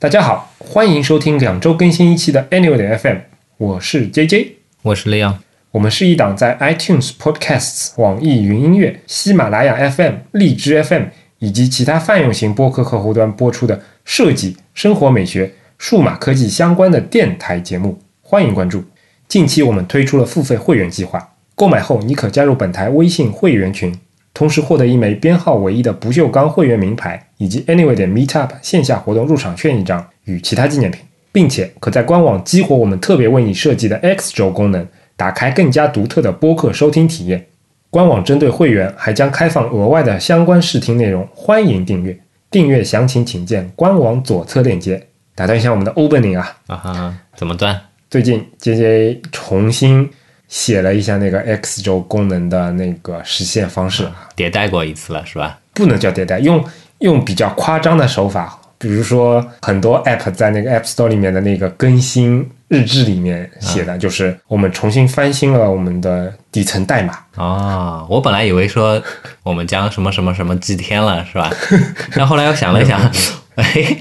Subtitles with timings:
[0.00, 3.18] 大家好，欢迎收听两周更新一期的 Annual 点 FM，
[3.58, 5.34] 我是 JJ，我是 Leon。
[5.72, 11.02] 我们是一档在 iTunes Podcasts、网易云音乐、喜马拉雅 FM、荔枝 FM
[11.40, 18.82] 以及其他泛用型播客客户端播出的设计、生活美学、数码科技相关的电台节目，欢迎关注。
[19.28, 23.94] 近期我们推出了付费会员计划，购买后你可加入本台微信会员群，
[24.32, 31.02] 同时获得一枚编号唯一的不锈钢会员名牌，以及 Anyway 的 Meetup 线下活动入场券一张与其他纪念品，
[31.32, 34.86] 并且可在官网激活我们特别为你设计的 X 轴功能。
[35.16, 37.46] 打开更加独特的播客收听体验。
[37.90, 42.18] 官网针对会员还将开放额外的相关试听内容，欢迎订阅。
[42.50, 45.08] 订阅详情请见官网左侧链接。
[45.34, 47.78] 打断一下我们的 opening 啊啊哈，怎么断？
[48.08, 50.08] 最近 J J 重新
[50.50, 54.06] 写了一下那个 X 轴功能的那个实现方式，
[54.36, 55.58] 迭代过一次了是吧？
[55.72, 56.62] 不能叫迭代，用
[56.98, 62.46] 用比较夸张的手法，比如说很多 app 在那个 App Store 里面的那个更新。
[62.70, 68.06] 日志里面写的就是我们重新翻新了我们的底层代码啊！
[68.08, 69.02] 我本来以为说
[69.42, 71.50] 我们将什么什么什么祭天了，是吧？
[72.14, 73.00] 但后来又想了一想，
[73.56, 73.96] 哎，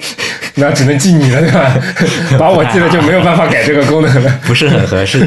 [0.53, 1.75] 那只能记你了，对吧？
[2.37, 5.25] 把我记了就没有办法改这个功能了，不是很合适。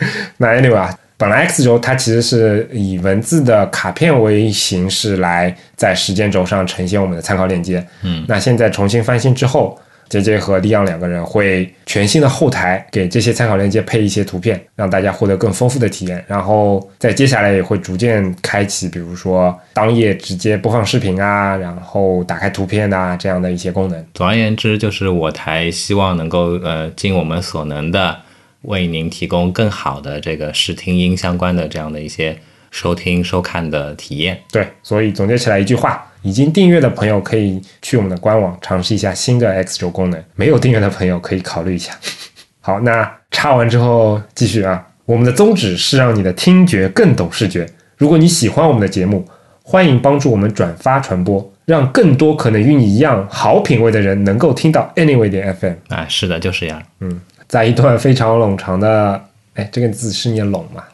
[0.38, 7.86] 那 anyway 啊，本来 X 轴它其实是以文字的卡片为形式来在时间轴上呈现我们的参考链接。
[8.02, 9.78] 嗯，那现在重新翻新之后。
[10.10, 16.24] J J 和利昂两个人会全新的后台给这些参考链接配一些图片，让大家获得更丰富的体验。
[16.26, 24.04] 然后在接下来也会逐渐开启，比如说当页直接播放视频啊，然后打开图片啊这样的一些功能。
[24.12, 28.18] 总而言之，就是我台希望能够呃尽我们所能的
[28.62, 32.38] 为您提供更好的这个视听音相关的这样的一些
[32.70, 34.40] 收听收看的体验。
[34.52, 36.06] 对，所以总结起来一句话。
[36.22, 41.98] 已经订阅的朋友可以去我们的官网尝试一下新的 X 轴功能，没有订阅的朋友可以考虑一下。
[42.60, 44.86] 好，那插完之后继续啊。
[45.06, 47.66] 我们的宗旨是让你的听觉更懂视觉。
[47.96, 49.26] 如果你喜欢我们的节目，
[49.62, 55.72] 欢迎帮助我们转发传播，让更多可能与你一样好品味的人能够听到 Anyway 点 FM。
[55.88, 56.82] 啊，是的，就是这样。
[57.00, 57.18] 嗯，
[57.50, 59.20] 在一段非常冗长的，
[59.54, 60.84] 哎，这个字是念冗吗？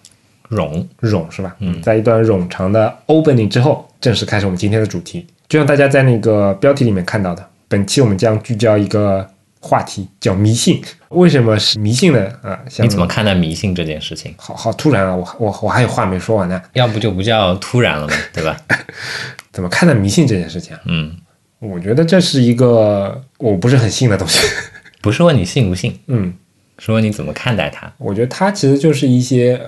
[0.48, 1.54] 冗冗是吧？
[1.58, 3.86] 嗯，在一段冗长的 opening 之后。
[4.00, 9.28] 正式开始我们今天的主题，就像大家在那个标题里面看到的，本期我们将聚焦一个
[9.60, 10.80] 话题，叫迷信。
[11.08, 12.30] 为什么是迷信呢？
[12.42, 14.32] 啊，你怎么看待迷信这件事情？
[14.38, 15.14] 好好突然啊！
[15.14, 16.62] 我我我还有话没说完呢。
[16.72, 18.56] 要不就不叫突然了嘛， 对吧？
[19.52, 20.76] 怎么看待迷信这件事情？
[20.86, 21.14] 嗯，
[21.58, 24.38] 我觉得这是一个我不是很信的东西。
[25.02, 26.32] 不是问你信不信，嗯，
[26.78, 27.92] 是问你怎么看待它。
[27.98, 29.60] 我觉得它其实就是一些。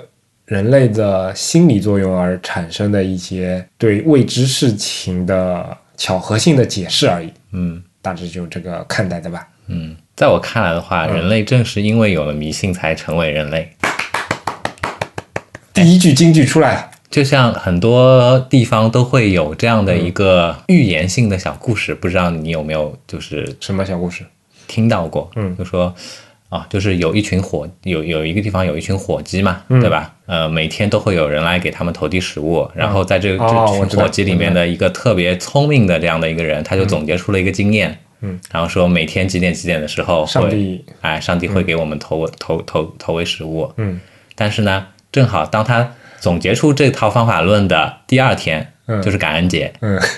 [0.48, 7.30] 人类的心理作用而产生的一些对未知事情的巧合性的解释而已。
[7.52, 9.46] 嗯，大致就这个看待的吧。
[9.66, 13.70] 嗯，在我看来的话，人类正是因为有了迷信才成为人类。
[15.75, 24.25] 第一句京剧出来了，就像很多地方都会有这样的一个预言性的小故事，不知道你有没有就是什么小故事
[24.66, 25.30] 听到过？
[25.36, 25.94] 嗯，就说。
[26.48, 30.14] 啊，就是有一群火，有有一个地方有一群火鸡嘛，对吧？
[30.26, 44.00] 呃，每天都会有人来给他们投递食物，然后在这这群火鸡里面的一个特别聪明的这样的一个人，他就总结出了一个经验，嗯，然后说每天几点几点的时候，上帝，哎，上帝会给我们投投投投喂食物，嗯，
[44.34, 50.00] 但是呢，正好当他总结出这套方法论的第二天，嗯，就是感恩节，嗯。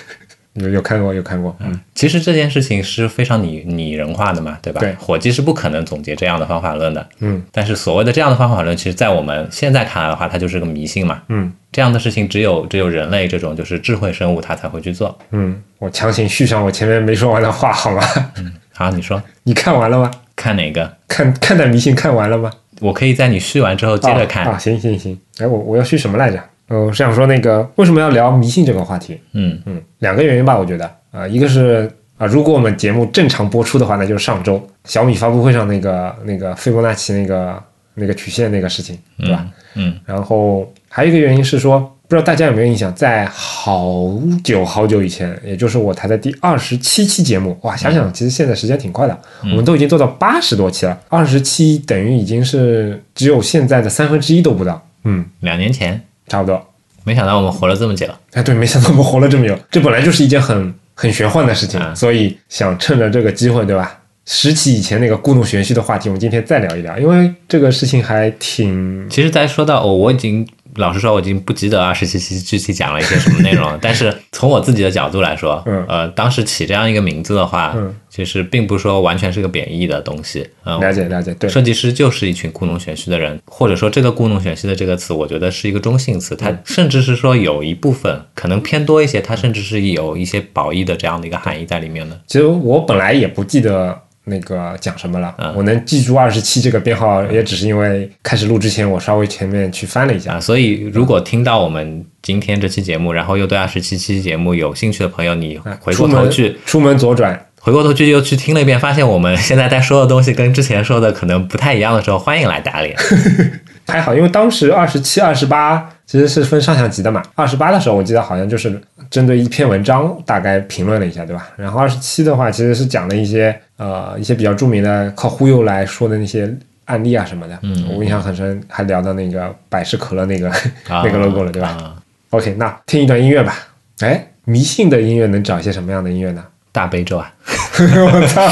[0.53, 4.81] 有有看过有看过，嗯，其实这件事情是非常拟拟人化的嘛，对吧？
[4.81, 18.03] 对，火鸡是不可能总结这样的方法论的，嗯，但是所谓的这样的方法论，其实在我们现在看来的话，它就是个迷信嘛，嗯，这样的事情只有只有人类这种就是智慧生物它才会去做，嗯，我强行续上我前面没说完的话好吗？
[18.37, 20.11] 嗯，好，你说，你看完了吗？
[20.35, 20.97] 看哪个？
[21.07, 22.51] 看看待迷信看完了吗？
[22.81, 26.43] 我可以在你续完之后接着看啊，行行行，哎，我我要续什么来着？
[26.71, 29.19] 呃，我想说那个为什么要聊迷信这个话题？
[29.33, 30.89] 嗯嗯，两个原因吧，我觉得。
[31.11, 37.61] 啊，一个是啊，如果我们节目正常播出的话，那就是上周小米发布会上那个那个斐波那契那个
[37.95, 39.45] 那个曲线那个事情，对吧？
[39.75, 39.93] 嗯。
[40.05, 41.77] 然后还有一个原因是说，
[42.07, 54.81] 不知道大家有没有印象，在好久好久以前，也就是我台的第二十七期节目，哇，想想其实现在时间挺快的，我们都已经做到八十多期了，二十期等于已经是只有现在的三分之一都不到。
[55.03, 55.99] 嗯，两年前
[56.31, 56.65] 差不多。
[57.03, 58.07] 没想到我们活了这么久。
[58.31, 60.73] 哎，对，没想到我们活了这么久，这本来就是一件很。
[60.93, 63.97] 很玄幻的事情，所以想趁着这个机会，对吧？
[64.25, 69.09] 拾起以前那个故弄玄虚的话题，我们今天再聊一聊，因为这个事情还挺……
[69.09, 73.77] 其实，在说到哦，我已经老实说，我已经不记得二十七期具体讲了一些什么内容了。
[73.81, 80.47] 但是从我自己的角度来说，嗯，呃，当时起这样一个名字的话，嗯，其实并不说完全是个贬义的东西。
[80.63, 92.19] 嗯，了解了解，对，设计师就是一群故弄玄虚的人，或者说这个故弄玄虚的这个词，我觉得是一个中性词，它甚至是说有一部分可能偏多一些，它甚至是有一些褒义的这样的一个含义在里面的。
[92.27, 94.01] 其实我本来也不记得。
[94.25, 95.35] 那个讲什么了？
[95.55, 100.39] 我能记住二十七这个编号，也只是因为开始录之前，我稍微前面去翻了一下。
[100.39, 112.95] 所以，如果听到我们今天这期节目，然后又对二十七期节目有兴趣的朋友，你回过头去，出门左转，回过头去又去听了一遍，发现我们现在在说的东西跟之前说的可能不太一样的时候，欢迎来打脸。
[113.87, 117.21] 还好，因为当时二十七、二十八其实是分上下级的嘛。
[117.35, 121.49] 二十八的时候，我记得好像就是针对一篇文章大概评论了一下，对吧？
[121.57, 123.57] 然后二十七的话，其实是讲了一些。
[123.77, 126.47] 呃，一些比较著名的靠忽悠来说的那些
[126.85, 130.51] 案例啊什么的，嗯，我印象很深，还聊到那个百事可乐那个
[130.87, 131.95] 那个 logo 了，对吧
[132.29, 133.57] ？OK，那听一段音乐吧。
[134.01, 136.43] 哎，迷信的音乐能找一些什么样的音乐呢？
[136.71, 137.33] 大悲咒啊！
[137.79, 138.47] 我操，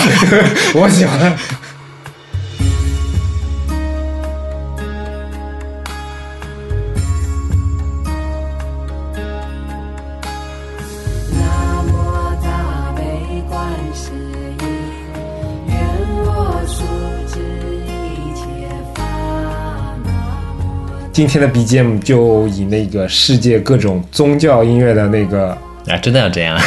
[0.82, 1.32] 我喜欢。
[21.20, 25.50] 今天的 BGM 就以那个世界各种宗教音乐的那个
[25.86, 26.58] 啊，真的要这样？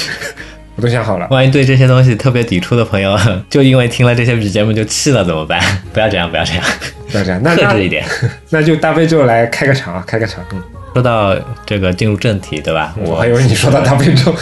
[0.76, 1.26] 我都想好了。
[1.30, 3.18] 万一对这些东西特别抵触的朋友，
[3.48, 5.58] 就因为听了这些 BGM 就气了怎么办？
[5.94, 6.62] 不要这样，不要这样，
[7.10, 8.04] 不要这样，那克制一点。
[8.50, 10.44] 那就大悲咒来开个场啊，开个场。
[10.52, 10.62] 嗯，
[10.92, 11.34] 说到
[11.64, 12.94] 这个进入正题，对吧？
[13.02, 14.34] 我还以为你说到大悲咒，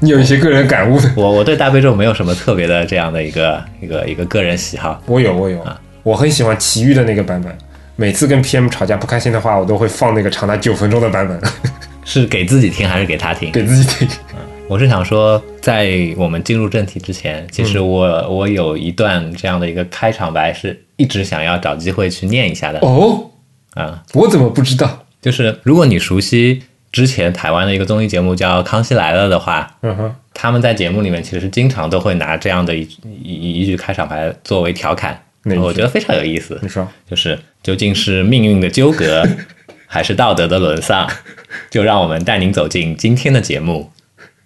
[0.00, 0.98] 你有一些个人感悟。
[1.14, 4.98] 我我对大悲咒没有什么特别的这样的一个一个一个个人喜好。
[5.04, 7.54] 我有，我有啊，我很喜欢奇遇的那个版本。
[8.00, 11.40] 每次跟 PM 吵架不开心的话，我都会放那个长达九分钟的版本。
[12.06, 13.50] 是给自己听还是给他听？
[13.50, 14.08] 给自己听。
[14.34, 22.78] 嗯，我是想说，在我们进入正题之前，其实我我有一段这样的一个开场白，是一直想要找机会去念一下的。
[22.82, 23.28] 哦，
[23.74, 25.04] 啊，我怎么不知道？
[25.20, 26.62] 就是如果你熟悉
[26.92, 32.88] 之前台湾的一个综艺节目叫《康熙来了》的话，嗯哼，他们在节目里面其实经常都会拿这样的一
[33.24, 35.20] 一一句开场白作为调侃。
[35.62, 36.58] 我觉得非常有意思。
[36.60, 37.38] 你说，就是
[37.68, 39.28] 究竟是命运的纠葛，
[39.84, 41.06] 还是道德的沦丧？
[41.68, 43.92] 就让我们带您走进今天的节目。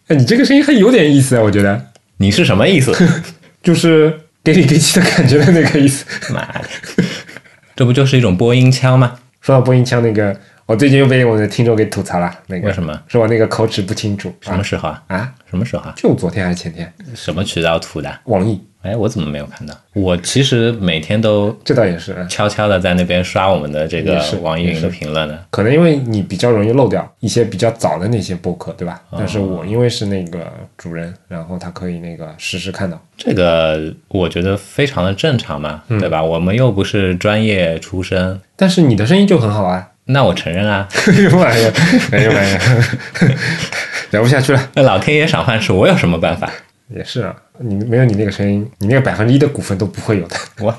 [0.09, 1.43] 哎，你这个声音还有点意思啊！
[1.45, 1.81] 我觉得
[2.17, 2.93] 你是什么意思？
[3.63, 6.05] 就是给里给气的感觉的那个意思。
[6.35, 6.65] 妈的，
[7.77, 9.17] 这不就是一种播音腔吗？
[9.41, 10.37] 说到播音腔，那个
[10.67, 12.29] 我最近又被我的听众给吐槽了。
[12.49, 13.01] 那个为什么？
[13.07, 14.35] 说我那个口齿不清楚。
[14.41, 15.01] 什么时候啊？
[15.07, 15.33] 啊？
[15.49, 15.95] 什么时候啊？
[15.97, 16.93] 就昨天还是前天？
[17.15, 18.19] 什么渠道吐的？
[18.25, 18.61] 网易。
[18.83, 19.75] 哎，我怎么没有看到？
[19.95, 25.39] 我其实每天都这倒也是悄悄的在那边刷我们的这个网易云的评论呢。
[25.51, 29.01] 可能因为你比较容易漏掉一些比较早的那些播客，对吧？
[29.17, 33.01] 但是我因为是那个主人，然后他可以那个实时看到。
[33.17, 36.23] 这个我觉得非常的正常嘛，对吧？
[36.23, 39.91] 我们又不是专业出身，但是你的声音就很好啊。
[40.07, 40.89] 那我承认啊。
[41.07, 41.73] 哎呦妈呀！
[42.11, 42.61] 哎呀！
[44.11, 44.71] 聊不下去了。
[44.75, 46.51] 那老天爷赏饭吃，我有什么办法？
[46.95, 50.37] 也是啊，你没有你那个声音，你那个百分之一的股份都不会有的。
[50.61, 50.75] 我，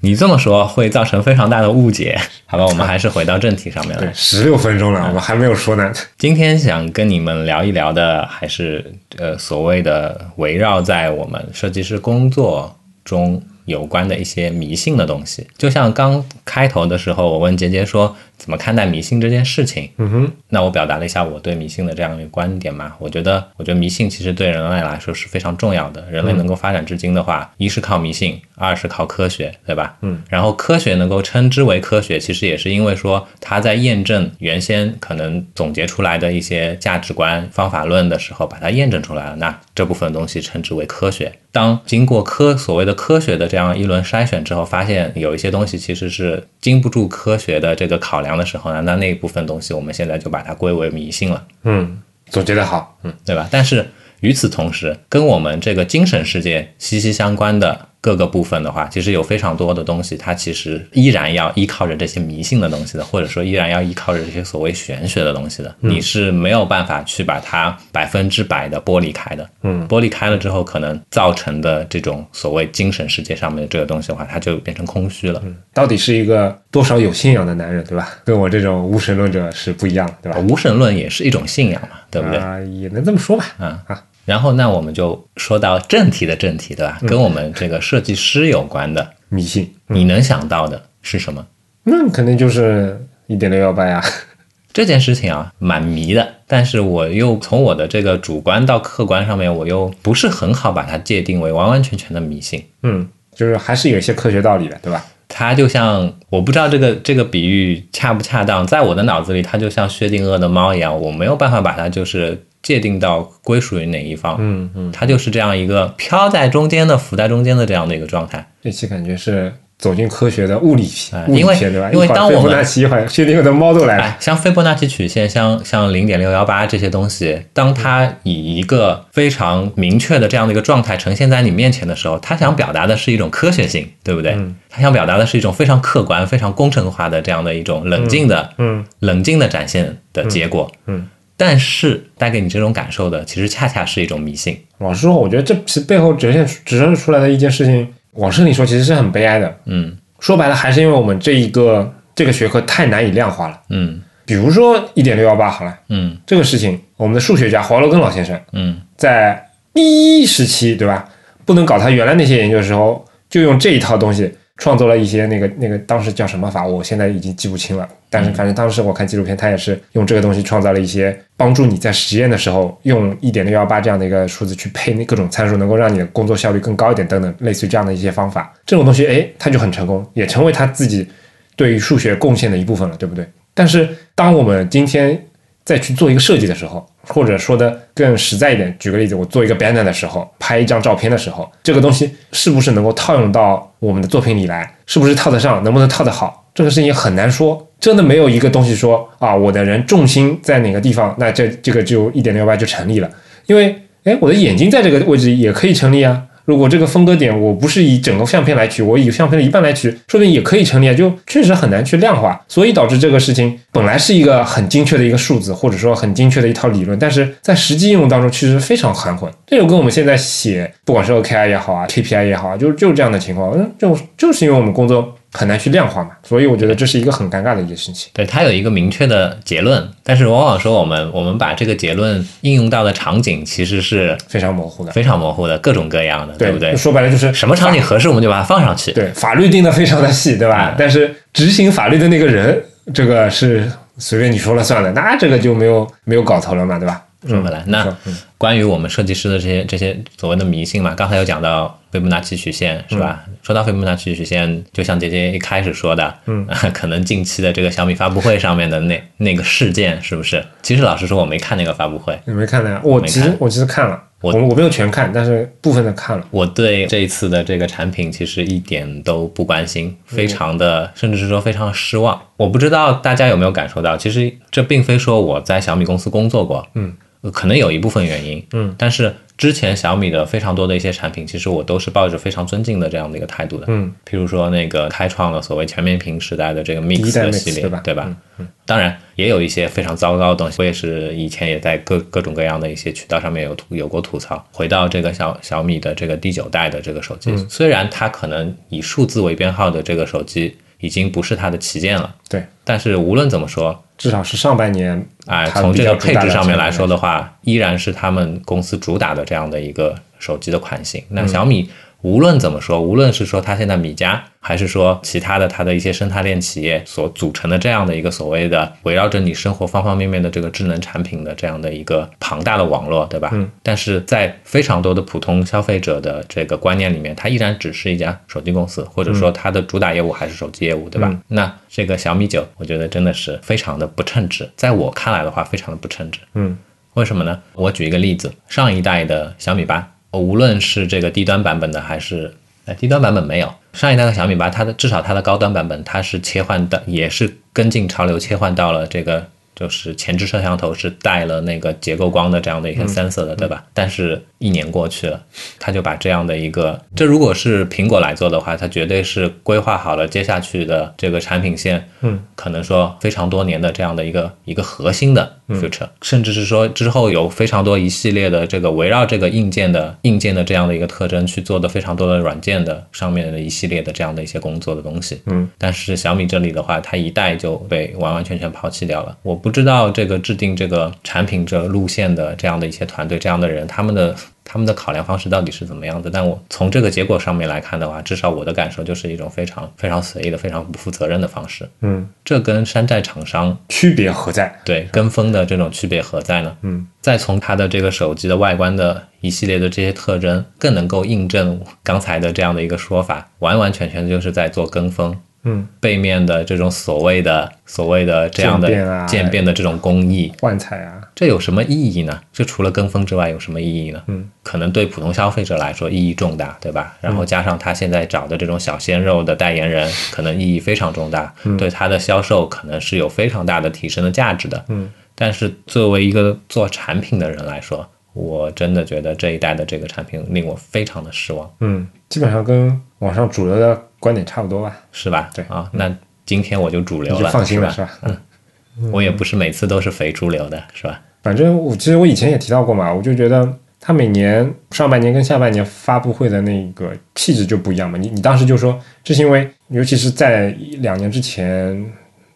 [0.00, 2.18] 你这么说会造成非常大的误解。
[2.46, 4.12] 好吧，我们还是回到正题上面来。
[4.14, 5.92] 十六分钟了，我们还没有说呢。
[6.16, 8.84] 今天想跟你们聊一聊的，还是
[9.18, 15.46] 呃所谓的围绕在我们设计师工作中有关的一些迷信的东西。
[15.58, 18.16] 就像刚开头的时候，我问杰杰说。
[18.38, 19.88] 怎么看待迷信这件事情？
[19.96, 22.94] 嗯哼，那我表达了一下我对迷信的这样一个观点嘛。
[22.98, 26.04] 我觉得，我觉得迷信其实对人类来说是非常重要的。
[26.10, 29.96] 人类能够发展至今的话，一是靠迷信，二是靠科学，对吧？
[30.02, 30.22] 嗯。
[30.28, 39.36] 然后科学能够称之为科学，其实也是因为说它在验证原先可能总结出来的一些价值观、方法论的时候，把它验证出来了。
[39.36, 41.32] 那这部分东西称之为科学。
[41.50, 48.36] 当经过科所谓的科学的这样一轮筛选之后，发现有一些东西其实是经不住科学的这个考量。
[48.36, 51.42] 的时候呢，那那一部分东西，我们现在就把它归为迷信了。
[51.62, 53.48] 嗯，总结的好，嗯，对吧？
[53.50, 53.88] 但是
[54.20, 57.88] 与此同时，跟我们这个精神世界息息相关的。
[57.98, 65.74] 各个部分的话，其实有非常多的东西，它其实依然要依靠着这些迷信的东西的，或者说依然要依靠着这些所谓玄学的东西的。
[65.80, 69.50] 你是没有办法去把它百分之百的剥离开的。
[69.62, 75.42] 嗯，剥离开了之后，可能造成的这种所谓精神世界上面的这个东西的话，它就变成空虚了。
[75.44, 78.10] 嗯，到底是一个多少有信仰的男人，对吧？
[78.24, 80.38] 跟我这种无神论者是不一样的，对吧？
[80.48, 82.38] 无神论也是一种信仰嘛，对不对？
[82.38, 83.44] 啊，也能这么说吧。
[83.58, 84.04] 啊啊。
[84.24, 86.98] 然后，那我们就说到正题的正题，对吧？
[87.06, 91.46] 跟我们这个设计师有关的迷信，你能想到的是什么？
[91.84, 94.02] 那肯定就是一点六幺八呀。
[94.72, 102.62] 这件事情啊，蛮迷的，但是我又从我的这个主观到客观上面，我又不是很好把它界定为完完全全的迷信。
[102.82, 105.04] 嗯，就是还是有一些科学道理的，对吧？
[105.28, 114.36] 它就像我不知道这个这个比喻恰不恰当，在我的脑子里，它就像薛定谔的猫一样，我没有办法把它就是界定到归属于哪一方。
[114.38, 118.52] 嗯嗯，它就是这样一个飘在中间的、浮在中间的这样的一个状态。
[118.62, 119.52] 这期感觉是。
[119.78, 121.90] 走进科学的物理片，因为对吧？
[121.92, 134.34] 因为当我们一会儿薛定谔的猫都来了，像斐波那契曲线，像像零点六幺八这些东西，当它以一个非常明确的这样的一个状态呈现在你面前的时候，它想表达的是一种科学性，对不对？
[134.70, 140.72] 它想表达的是一种非常客观、非常工程化的这样的一种冷静的、嗯，冷静的展现的结果。
[140.86, 141.06] 嗯，
[141.36, 144.58] 但是带给你这种感受的，其实恰恰是一种迷信。
[144.78, 147.86] 老实说，我觉得这其背后折现、折射出来的一件事情。
[148.16, 149.56] 往深里说，其实是很悲哀的。
[149.66, 153.60] 嗯，说白了，还是因为我们这一个这个学科太难以量化了。
[153.70, 161.08] 嗯，比如说一点六幺八，好了，嗯，这个事情，我们的数学家华罗庚老先生，嗯，在第一时期，对吧？
[161.44, 164.32] 不能搞他原来那些研究的时候，就用这一套东西。
[164.56, 167.86] 创作了一些那个那个当时叫什么法，我现在已经记不清了。
[168.08, 178.54] 但是反正当时我看纪录片，他也是用这个东西创造了一些帮助你在实验的时候用一点六幺八这样的一个数字去配那各种参数，能够让你的工作效率更高一点等等，类似于这样的一些方法。
[178.64, 181.06] 这种东西，哎，他就很成功，也成为他自己
[181.54, 183.26] 对于数学贡献的一部分了，对不对？
[183.52, 185.22] 但是当我们今天
[185.64, 194.70] 再去做一个设计的时候，或者说的更实在一点，举个例子，我做一个 banner 的时候，拍一张照片的时候，这个东西是不是能够套用到我们的作品里来？
[194.86, 195.62] 是不是套得上？
[195.64, 196.44] 能不能套得好？
[196.54, 197.66] 这个事情很难说。
[197.78, 203.10] 真的没有一个东西说啊，我的人重心在哪个地方，那这这个就一点六八就成立了。
[203.46, 206.22] 因为，哎，我的眼睛在这个位置也可以成立啊。
[206.46, 210.94] 如果这个分割点我不是以整个相片来取，我以相片的一半来取，说不定也可以成立啊。
[210.94, 219.30] 就确实很难去量化，所以导致这个事情本来是一个很精确的一个数字，或者说很精确的一套理论，但是在实际应用当中其实非常含混。
[219.46, 223.52] 这就跟我们现在写不管是 OKR 也好啊，KPI 也好啊，就就是这样的情况。
[223.54, 225.14] 嗯，就就是因为我们工作。
[225.32, 228.10] 很难去量化嘛，所以我觉得这是一个很尴尬的一件事情。
[228.14, 236.74] 对，它有一个明确的结论，但是往往说我们我们把这个结论应用到的场景其实是非常模糊的，非常模糊的，各种各样的，对不对？
[236.76, 238.92] 说白了就是什么场景合适，我们就把它放上去。
[238.92, 240.74] 对，法律定的非常的细，对吧？
[240.78, 242.62] 但是执行法律的那个人，
[242.94, 247.02] 这个是随便你说了算的，那这个就没有没有搞头了嘛，对吧？
[247.26, 247.96] 说回来，那
[248.38, 253.24] 关于我们设计师的这些这些所谓的迷信嘛，刚才有讲到斐波那契曲线是吧？
[253.42, 260.44] 说到斐波那契曲线，就像姐姐一开始说的，嗯， 可能近期的这个小米发布会上面的那那个事件是不是？
[260.62, 262.80] 其实老实说，我没看那个发布会，你没看的呀？
[262.84, 266.26] 我其实我其实看了，我我没有全看，但是部分的看了。
[266.30, 272.20] 我对这一次的这个产品其实一点都不关心，非常的，甚至是说非常失望。
[272.36, 276.92] 我不知道大家有没有感受到，其实这并非说我在小米公司工作过，嗯。
[277.30, 288.16] 可能有一部分原因，嗯，但是之前小米的非常多的一些产品，其实我都是抱着非常尊敬的这样的一个态度的，嗯，譬如说那个开创了所谓全面屏时代的这个 Mix 的系列，对吧？
[288.38, 294.42] 嗯，当然也有一些非常糟糕的东西，我也是以前也在各各种各样的一些渠道上面有吐有过吐槽。
[294.52, 303.82] 回到这个小小米的这个第九代的这个手机，虽然它可能以数字为编号的这个手机已经不是它的旗舰了，对，但是无论怎么说。
[303.98, 311.02] 至少是上半年，哎，从这个配置上面来说的话，依然是他们公司主打的这样的一个手机的款型。
[311.08, 311.70] 那小米。
[312.02, 323.30] 无论怎么说，无论是说它现在米家，还是说其他的它的一些生态链企业所组成的这样的一个所谓的围绕着你生活方方面面的这个智能产品的这样的一个庞大的网络，对吧？
[323.32, 323.50] 嗯。
[323.62, 331.18] 但是在非常多的普通消费者的这个观念里面，它依然只是一家手机公司，或者说它的主打业务还是手机业务，对吧？
[331.26, 336.20] 那这个小米九，我觉得真的是非常的不称职，在我看来的话，非常的不称职。
[336.34, 336.56] 嗯。
[336.94, 337.42] 为什么呢？
[337.52, 339.92] 我举一个例子，上一代的小米八。
[340.18, 349.28] 无论是这个低端版本的，还是哎低端版本没有上一代的小米八，它的至少它的高端版本，它是切换的，也是跟进潮流切换到了这个。
[349.58, 353.64] 就是前置摄像头是带了那个结构光的这样的一个 sensor 的，对吧？
[353.72, 355.22] 但是一年过去了，
[355.58, 379.34] 他就把这样的一个，这如果是苹果来做的话，它绝对是规划好了接下去的这个产品线，嗯，可能说非常多年的这样的一个一个核心的 feature，甚至是说之后有非常多一系列的这个围绕这个硬件的硬件的这样的一个特征去做的非常多的软件的上面的一系列的这样的一些工作的东西，嗯，但是小米这里的话，它一代就被完完全全抛弃掉了，我。
[379.46, 384.12] 不知道这个制定这个产品这路线的这样的一些团队，这样的人，他们的
[384.48, 386.08] 他们的考量方式到底是怎么样的？
[386.08, 391.68] 但我从这个结果上面来看的话，至少我的感受就是一种非常非常随意的、非常不负责任的方式。
[391.80, 394.56] 嗯，这跟山寨厂商区别何在？
[394.64, 396.56] 对，跟风的这种区别何在呢？
[396.62, 405.16] 嗯，再从它的这个手机的外观的一系列的这些特征，更能够印证刚才的这样的一个说法，完完全全就是在做跟风。
[405.48, 408.68] 嗯，背面的这种所谓的所谓的这样的
[409.06, 412.20] 渐变的这种工艺幻彩啊，这有什么意义呢？
[412.32, 414.02] 这除了跟风之外有什么意义呢？
[414.08, 416.96] 嗯，可能对普通消费者来说意义重大，对吧？
[417.00, 424.64] 然后加上他现在找的这种小鲜肉的代言人，可能意义非常重大，对他的销售可能是有非常大的提升的价值的。
[424.68, 431.48] 嗯，但是作为一个做产品的人来说，我真的觉得这一代的这个产品令我非常的失望。
[431.60, 433.80] 嗯，基本上跟网上主流的。
[434.06, 435.28] 观点差不多吧，是吧？
[435.34, 435.92] 对啊，那
[436.24, 437.90] 今天我就主流了，放心了，是吧？
[438.02, 441.00] 嗯，我也不是每次都是肥猪流的，是吧？
[441.24, 447.98] 反正我其实我以前也提到过嘛，我就觉得他每年上半年跟下半年发布会的那个气质就不一样嘛。
[447.98, 451.84] 你你当时就说，这是因为尤其是在两年之前，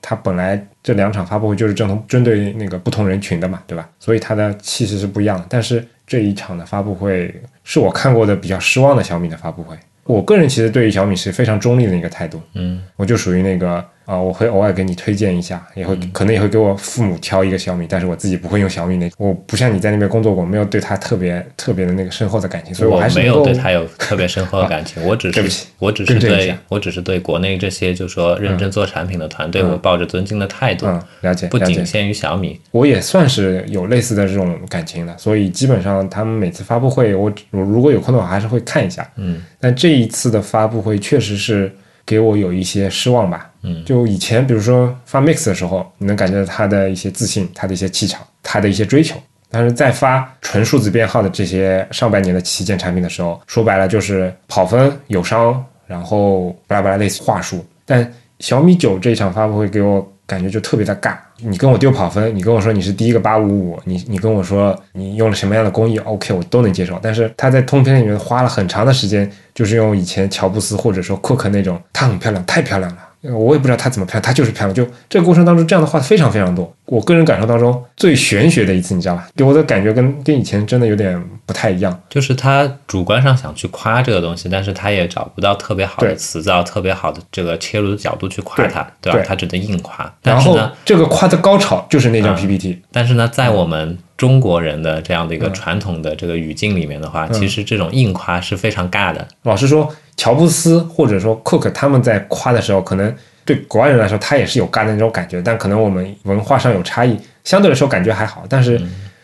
[0.02, 3.88] 他本来这两场发布会就是针同针对那个不同人群的嘛，对吧？
[4.00, 5.46] 所以他的气势是不一样的。
[5.48, 9.76] 但是这一场的发布会是我看过的比较失望的小米的发布会。
[10.04, 13.84] 我个人其实对于小米是非常中立的一个态度，嗯，我就属于那个。
[14.10, 19.08] 啊，我会偶尔给你推荐一下，也会可能也会给我父母挑一个小米，但是我自己不会用小米那。
[19.16, 25.00] 我不像你在那边工作过，没有对他特别特别的那个深厚的感情，所以我还是没有对他有特别深厚的感情。
[25.06, 30.86] 我只是对不起，我只是对我只是对国内这些就说认真做产品的团队，我抱着尊敬的态度。
[30.86, 39.08] 嗯，了解，不仅限于小米，我也算是有类似的这种感情的，所以基本上他们每次发布会，我我如果有空的话还是会看一下。
[39.14, 41.72] 嗯，但这一次的发布会确实是。
[42.10, 49.14] 给我有一些失望吧，嗯，就以前比如说发 Mix 的时候，你能感觉到他的一些自信，他的一些气场，他的一些追求。
[49.48, 57.64] 但是在发纯数字编号的这些上半年的旗舰产品的时候，说白了就是跑分、友商，然后巴拉巴拉类似话术。
[57.86, 60.09] 但小米九这一场发布会给我。
[60.30, 66.96] 感觉就特别的尬，你跟我丢跑分，你跟我说你是第一个八五五，你你跟我说你用了什么样的工艺，OK，我都能接受。
[67.02, 72.98] 但是他在通篇里面花了很长的时间，就是用以前乔布斯或者说库克那种，他很漂亮，太漂亮了。
[73.22, 74.74] 我也不知道他怎么漂亮，她就是漂亮。
[74.74, 76.72] 就这个过程当中，这样的话非常非常多。
[76.86, 79.28] 我个人感受当中最玄学的一次，你知道吧？
[79.36, 82.00] 给我的感觉跟跟以前真的有点不太一样。
[82.08, 89.20] 就是他主观上想去夸这个东西，但是他也找不到特别好的词造、特别好的这个切入的角度去夸他，对吧？
[89.26, 90.12] 他只能硬夸。
[90.22, 92.80] 然后这个夸的高潮就是那张 PPT。
[92.90, 99.26] 但是呢，在我们中国人的这样的一个传统的这个语境里面的话，其实这种硬夸是非常尬的。
[99.44, 99.90] 老实说。
[100.16, 103.10] 乔布斯或者说 Cook 他们在夸的时候，可能
[103.42, 108.44] 对国外人来说，他也是有尬的那种感觉，但可能我们文化上有差异，相对来说感觉还好。
[108.46, 108.78] 但是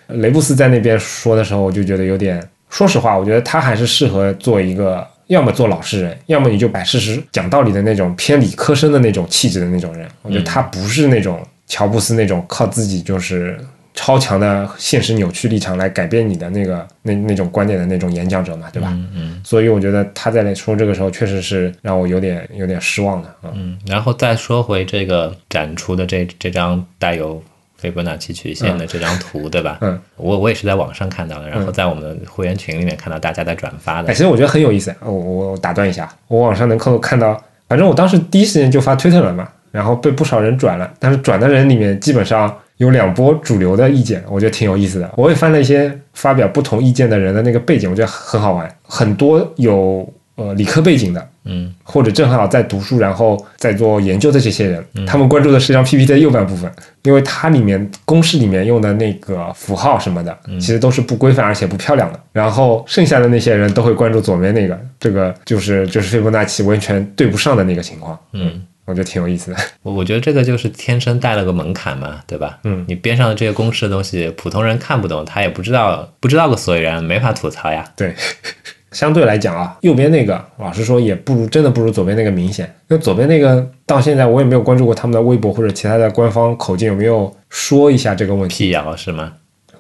[0.07, 10.09] 雷布斯在那边说的时候，我就觉得有点，说实话，我觉得他还是适合做一个，要么做老实人，要么你就摆事实讲道理的那种偏理科生的那种气质的那种人。
[10.23, 13.61] 我觉得他不是那种乔布斯那种靠自己就是。
[13.99, 18.91] 超强的现实扭曲立场来改变你的那个那那种观点的那种演讲者嘛，对吧？
[18.93, 19.41] 嗯嗯。
[19.43, 23.77] 所以我觉得他在说这个时候，确实是让我有点有点失望的嗯。
[23.87, 27.43] 然后再说回这个展出的这这张带有
[27.79, 29.79] 斐波那契曲线的这张图，对吧？
[29.81, 29.99] 嗯。
[30.17, 34.11] 我我也是在网上看到的，然后在我们的会员群里面看到大家在转发的。
[34.11, 34.95] 哎，其实我觉得很有意思。
[35.01, 42.55] 我我打断一下，我网上能够看到，反正我当时第一时间就发推特了嘛，然后被不少人转了，但是转的人里面基本上。
[42.79, 45.11] 有两波主流的意见，我觉得挺有意思的。
[45.17, 48.71] 我也翻了一些发表不同意见的人的那个背景，我觉得很好玩。
[48.83, 56.71] 很多有呃理科背景的，嗯，或者正好在读书然后在做研究的这些人，他们关注的是张 PPT 的右半部分，
[57.03, 62.21] 因为它里面公式里面用的那个符号什么的，其实都是不规范而且不漂亮的。
[62.33, 68.63] 然后剩下的那些人都会关注左边那个，这个就是就是斐波那契完全对不上的那个情况，嗯。
[68.87, 72.59] 我觉得挺有意思的， 我我觉得这个就是天生带了个门槛嘛，对吧？
[72.65, 77.85] 嗯，你边上的这些公式的东西，普通人看不懂，他也不知道，不知道个所以然，没法吐槽呀。
[77.97, 78.15] 对，
[78.93, 82.65] 相对来讲啊，右边那个，老实说也不如，真的不如左边那个明显。
[82.89, 88.67] 因为左边那个到现在我也没有关注过他们的微博或者其他的官方口径有没有说一下这个问题。
[88.67, 89.33] 辟谣是吗？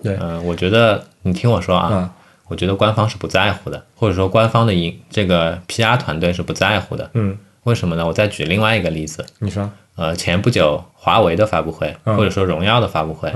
[0.03, 2.12] 对，嗯，我觉得你听我说啊，
[2.49, 7.09] 我觉得官方是不在乎的，或者说官方的营这个 PR 团队是不在乎的。
[7.14, 7.38] 嗯。
[7.66, 8.07] 为什么呢？
[8.07, 9.24] 我再举另外一个例子。
[9.40, 13.33] 你说，呃，前不久华为的发布会，或者说荣耀的发布会，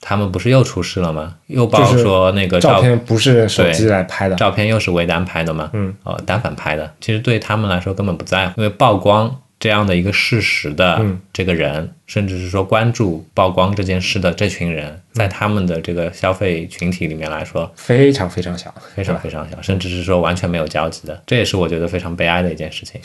[0.00, 1.36] 他们不是又出事了吗？
[1.46, 5.70] 又爆说那个照片不是手机来拍的，照片又是微单拍的吗？
[5.74, 6.90] 嗯，呃，单反拍的。
[7.00, 9.42] 其实对他们来说根本不在乎，因为曝光。
[9.58, 21.22] 这样的一个事实的这个人，甚至是说关注曝光这件事的这群人，在他们的这个消费群体里面来说，非常非常小，非常非常小，甚至是说完全没有交集的。
[21.26, 23.00] 这也是我觉得非常悲哀的一件事情。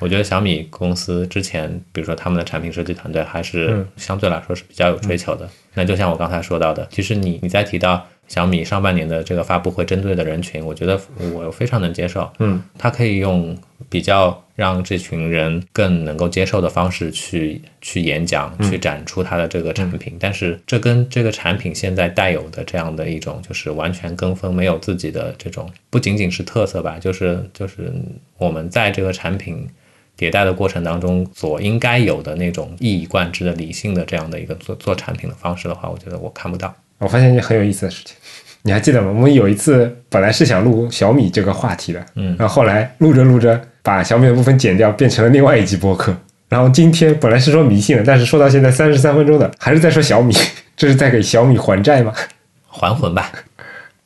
[0.00, 5.48] 我觉得小米公司之前，比如说他们的产品设计团队，还是相对来说是比较有追求的。
[5.74, 8.04] 那就像我刚才说到的，其实你你在提到。
[8.30, 11.00] 小米上半年的这个发布会针对的人群，我觉得
[11.34, 12.30] 我非常能接受。
[12.38, 13.58] 嗯，它可以用
[13.88, 20.16] 比较让这群人更能够接受的方式去去演讲，去展出它的这个产品。
[20.20, 27.92] 但是这跟这个产品现在带有的这样的一种就是完全跟风，没有自己的这种不仅仅是特色吧，就是就是
[28.38, 29.68] 我们在这个产品
[30.20, 36.74] 迭代的过程当中所应该有的那种一以贯之的理性的这样的一个做做产品的方式的话，我觉得我看不到。
[36.98, 38.14] 我发现一件很有意思的事情，
[38.60, 39.08] 你还记得吗？
[39.08, 46.14] 我们有一次本来是想录小米这个话题的，嗯，然后后来录着录着把小米的部分剪掉，变成了另外一集播客。
[46.50, 50.34] 然后今天本来是说迷信的，但是说到现在三十三分钟的，还是在说小米，
[50.76, 52.12] 这是在给小米还债吗？
[52.68, 53.32] 还魂吧，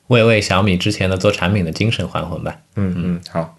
[0.06, 2.56] 为为小米之前的做产品的精神还魂吧。
[2.76, 3.56] 嗯嗯，好。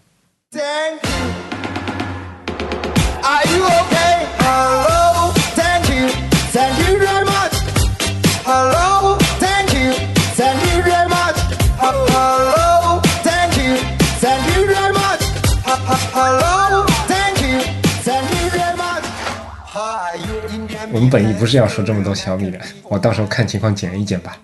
[21.05, 24.37] 们本意不是要说这么多小米的，我到时候看情况剪一剪吧。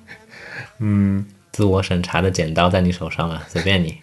[0.79, 3.97] 嗯，自我审查的剪刀在你手上了，随便你。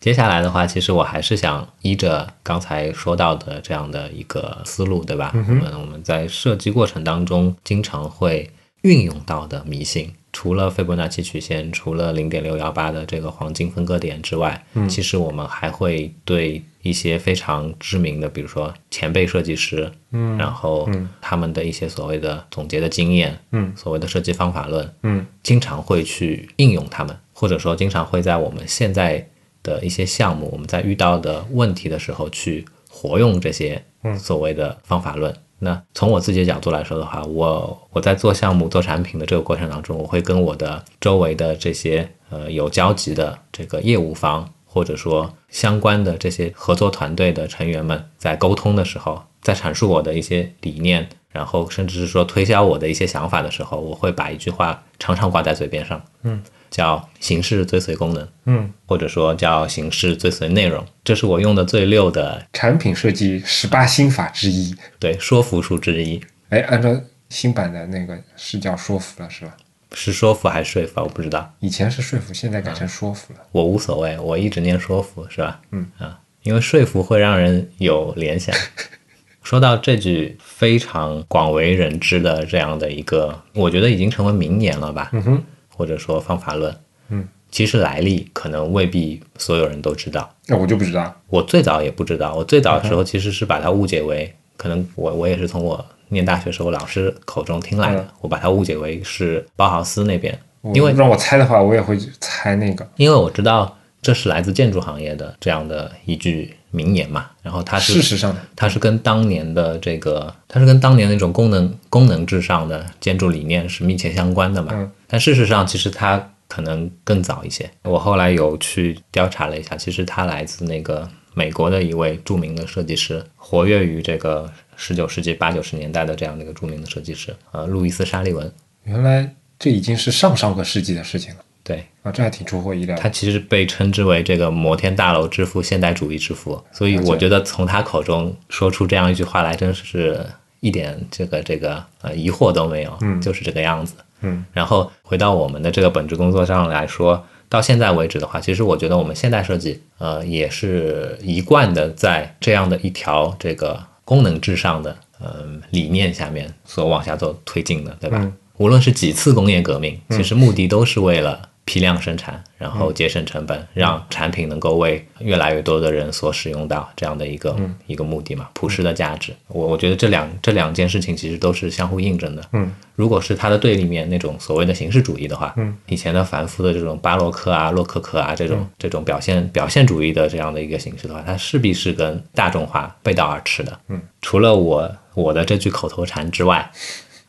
[0.00, 5.32] 接下来的话，其实我还是想依着刚才说到的这样的一个思路，对吧？
[5.34, 8.48] 我们我们在设计过程当中经常会
[8.82, 10.12] 运用到的迷信。
[10.32, 20.86] 除了斐波那契曲线，除了零点六幺八的这个黄金分割点之外，嗯，其实我们还会对一些非常知名的，比如说前辈设计师，嗯，然后
[21.22, 29.26] 他们的一些所谓的总结的经验，嗯，所谓的设计方法论，嗯，经常会去应用他们，或者说经常会在我们现在
[29.62, 33.82] 的一些项目，我们在遇到的问题的时候去活用这些
[34.18, 35.34] 所谓的方法论。
[35.58, 56.42] 那从我自己的角度来说的话，我我在做项目、做产品的这个过程当中，我会跟我的周围的这些呃有交集的这个业务方，或者说相关的这些合作团队的成员们，在沟通的时候，在阐述我的一些理念，然后甚至是说推销我的一些想法的时候，我会把一句话常常挂在嘴边上，嗯。
[56.76, 66.22] 叫形式追随功能，嗯，或者说叫形式追随内容，这是我用的最溜的产品设计十八心法之一，对，说服术之一。
[66.50, 66.94] 哎，按照
[67.30, 69.56] 新版的那个是叫说服了是吧？
[69.94, 71.00] 是说服还是说服？
[71.00, 71.50] 我不知道。
[71.60, 73.40] 以前是说服，现在改成说服了。
[73.52, 75.58] 我无所谓，我一直念说服是吧？
[75.70, 78.54] 嗯啊，因为说服会让人有联想。
[79.42, 85.08] 说到这句非常广为人知的这样的一个，我觉得已经成为名言了吧？
[85.14, 85.44] 嗯哼。
[85.76, 86.74] 或者说方法论，
[87.10, 90.28] 嗯，其实来历可能未必所有人都知道。
[90.46, 92.34] 那我就不知道，我最早也不知道。
[92.34, 100.38] 我最早的时候其实是把它误解为，可能我我也是从我念大学时候老师口中听来的，我把它误解为是包豪斯那边。
[100.74, 107.28] 因为让我猜的话，我也会猜那个，因为我知道这是来自建筑行业的这样的一句名言嘛。
[107.42, 114.88] 然后它是事实上的，它是跟当年的这个，它是跟当年那种功能功能至上的建筑理念是密切相关的嘛。
[115.08, 117.68] 但事实上，其实它可能更早一些。
[117.82, 128.48] 我后来有去调查了一下，其实它来自那个美国的一位著名的设计师，活跃于这个十九世纪八九十年代的这样的一个著名的设计师，呃，路易斯·沙利文。
[128.84, 131.40] 原来这已经是上上个世纪的事情了。
[131.66, 132.96] 对啊，这还挺出乎意料。
[132.96, 140.24] 他其实被称之为这个摩天大楼之父、现代主义之父，所以我觉得从他口中说出这样一句话来，真是
[140.60, 143.94] 一点这个这个呃疑惑都没有，嗯，就是这个样子。
[144.20, 158.32] 嗯，然后回到我们的这个本职工作上来说，到现在为止的话，其实我觉得我们现代设计，呃，也是一贯的在这样的一条这个功能至上的呃理念下面所往下做推进的，对吧？
[158.58, 161.48] 无论是几次工业革命，其实目的都是为了。
[161.66, 167.56] 批量生产，然后节省成本，让产品能够为越来越多的人所使用到这样的一个
[167.88, 169.34] 一个目的嘛，普世的价值。
[169.48, 172.42] 我我觉得这两这两件事情其实都是相互印证的。
[172.52, 183.76] 嗯，如果是它的对立面那种所谓的形式主义的话，嗯，以前的繁复的这种巴洛克啊、洛可可啊这种这种表现表现主义的这样的一个形式的话，它势必是跟大众化背道而驰的。
[183.88, 186.70] 嗯，除了我我的这句口头禅之外，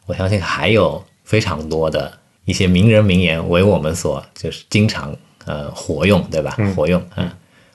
[0.06, 2.20] 我相信还有非常多的。
[2.48, 5.14] 一些名人名言为我们所就是经常
[5.46, 6.56] 呃活用，对吧？
[6.74, 7.30] 活用，嗯，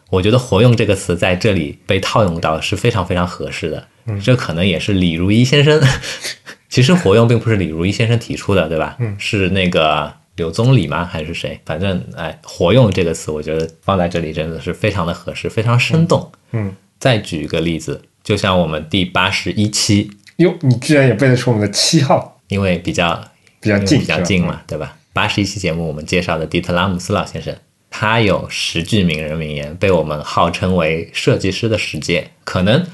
[0.08, 3.86] 我觉得“活用”这个词在这里被套用到是非常非常合适的。
[4.24, 5.78] 这可能也是李如一先生。
[6.70, 8.96] 其实活用并不是李如一先生提出的，对吧？
[8.98, 11.04] 嗯，是那个柳宗理吗？
[11.04, 11.60] 还是谁？
[11.66, 16.32] 反正哎，活用这个词，我觉得放在这里真的是非常的合适，非常生动。
[16.52, 23.22] 嗯，再举一个例子，就像我们第八十一期，哟，你居然也背得出我们的七号，因为比较
[23.62, 24.94] 比较近，比较近嘛，对吧？
[25.14, 27.56] 八十一期节目我们介绍的迪特拉姆斯老先生，
[27.88, 32.84] 他有十句名人名言，被我们号称为设计师的十诫，可能。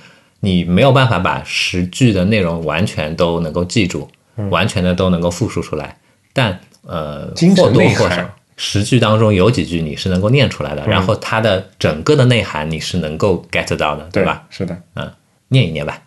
[0.40, 4.08] 你没有办法把十句的内容完全都能够记住，
[4.50, 5.98] 完全的都能够复述出来，
[6.32, 7.26] 但呃，
[7.56, 14.46] 或多或少十句当中有几句你是能够念出来的，然后它的整个的内涵你是能够 get 到的，对吧？
[14.48, 15.12] 是的，嗯，
[15.48, 16.00] 念一念吧，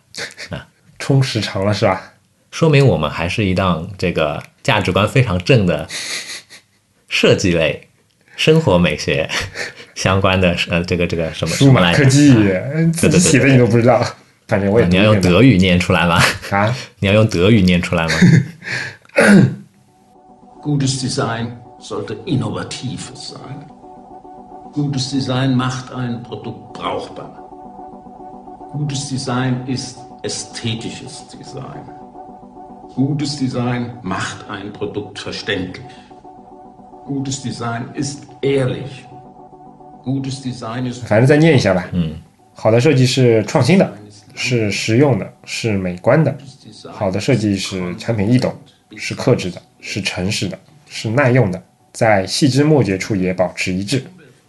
[0.48, 0.66] 啊，
[0.98, 2.14] 充时长了是吧？
[2.50, 5.88] 说明我们还是一档这个价值观非常正的
[7.08, 7.88] 设计类、
[8.36, 9.28] 生活美学
[9.94, 12.34] 相关的呃，这个这个什么数码科技，
[12.92, 14.04] 自己写的你都不知道。
[14.48, 16.20] 反正我也你要用德语念出来吗？
[16.50, 18.12] 啊，你要用德语念出来吗
[20.62, 21.46] ？Gutes Design
[21.80, 23.66] sollte innovativ sein.
[24.74, 27.30] Gutes Design macht ein Produkt brauchbar.
[28.72, 31.84] Gutes Design ist ästhetisches Design.
[32.94, 35.82] Gutes Design macht ein Produkt verständlich.
[37.06, 39.06] Gutes Design ist ehrlich.
[40.04, 41.04] Gutes Design ist.
[41.06, 41.88] 反正再念一下吧。
[41.92, 42.16] 嗯，
[42.54, 43.92] 好的设计是创新的。
[44.34, 46.34] 是实用的，是美观的。
[46.90, 48.54] 好的设计是产品易懂，
[48.96, 54.02] 是克制的，是诚实的，是耐用的，在细枝末节处也保持一致。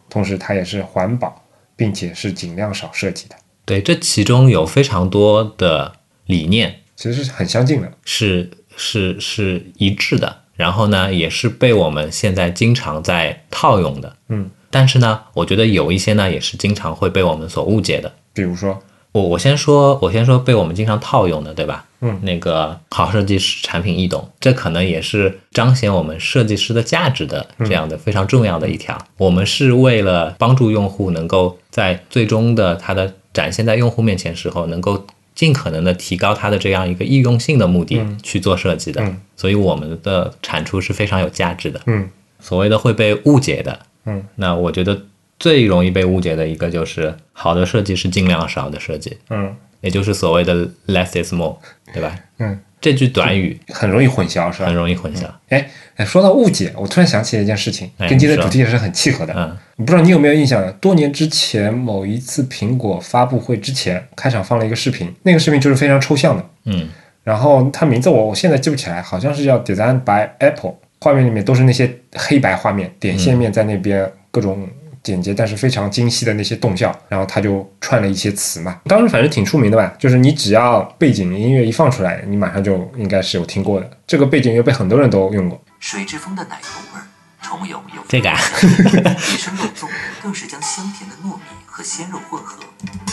[0.10, 1.42] 同时，它也是环保，
[1.76, 3.36] 并且是尽量少设计的。
[3.66, 5.92] 对，这其中有非常多的
[6.26, 10.34] 理念，其实是很相近的，是是是一致的。
[10.56, 14.16] 然后呢，也是被我们现在经常在套用的。
[14.30, 18.10] 嗯，但是呢，我觉得有一些呢，也是经常会被我们所误解的。
[18.34, 18.82] 比如说。
[19.12, 21.86] 我我先说，我先说被我们经常套用的，对吧？
[22.00, 28.98] 嗯，那个好设计师产品易懂，这可能也是彰显我们设计师的价值的这样的非常重要的一条。
[29.18, 39.16] 我们是为了帮助用户能够在最终的它的展现在用户面前时候，能够尽可能的提高它的这样一个易用性的目的去做设计的。
[39.36, 41.82] 所以我们的产出是非常有价值的。
[41.86, 45.02] 嗯，所谓的会被误解的，嗯，那我觉得。
[45.40, 51.58] 最容易被误解的一个就是好的设计是尽量少的设计，嗯，也就是所谓的 less is more，
[51.92, 52.18] 对吧？
[52.38, 54.66] 嗯，这句短语很容易混淆，是吧？
[54.66, 55.24] 很容易混淆。
[55.48, 55.66] 哎
[55.96, 59.34] 哎，说到误解，我突然想起了一件事情，跟今天的主题也是很契合的。
[59.38, 60.70] 嗯，不知道你有没有印象？
[60.82, 66.46] 多年之前某一次苹果发布会之前，开场放了一个视频，那个视频就是非常抽象的。
[66.66, 66.90] 嗯，
[67.24, 74.68] 然后它名字我我现在记不起来，好像是叫 Design by Apple，画面里面都是那些黑白画面，点线面在那边各种。
[75.04, 78.80] 简洁但是非常精细的那些动效，然后他就串了一些词嘛。
[78.86, 83.98] 当时反正挺出名的吧，就是你只要背景音乐一放出来，你马上就应该是有听过的。
[84.08, 85.62] 这个背景音乐被很多人都用过。
[85.80, 87.04] 水之风的奶油味儿，
[87.42, 88.38] 重油有这个，啊
[89.28, 89.90] 一身肉粽
[90.22, 92.64] 更是将香甜的糯米和鲜肉混合。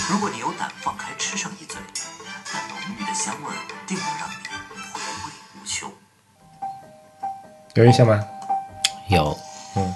[0.09, 1.77] 如果你有胆放开吃上一嘴，
[2.53, 4.35] 那浓郁的香味儿定能让你
[4.93, 5.91] 回味无穷。
[7.75, 8.25] 有印象吗？
[9.09, 9.37] 有，
[9.75, 9.93] 嗯。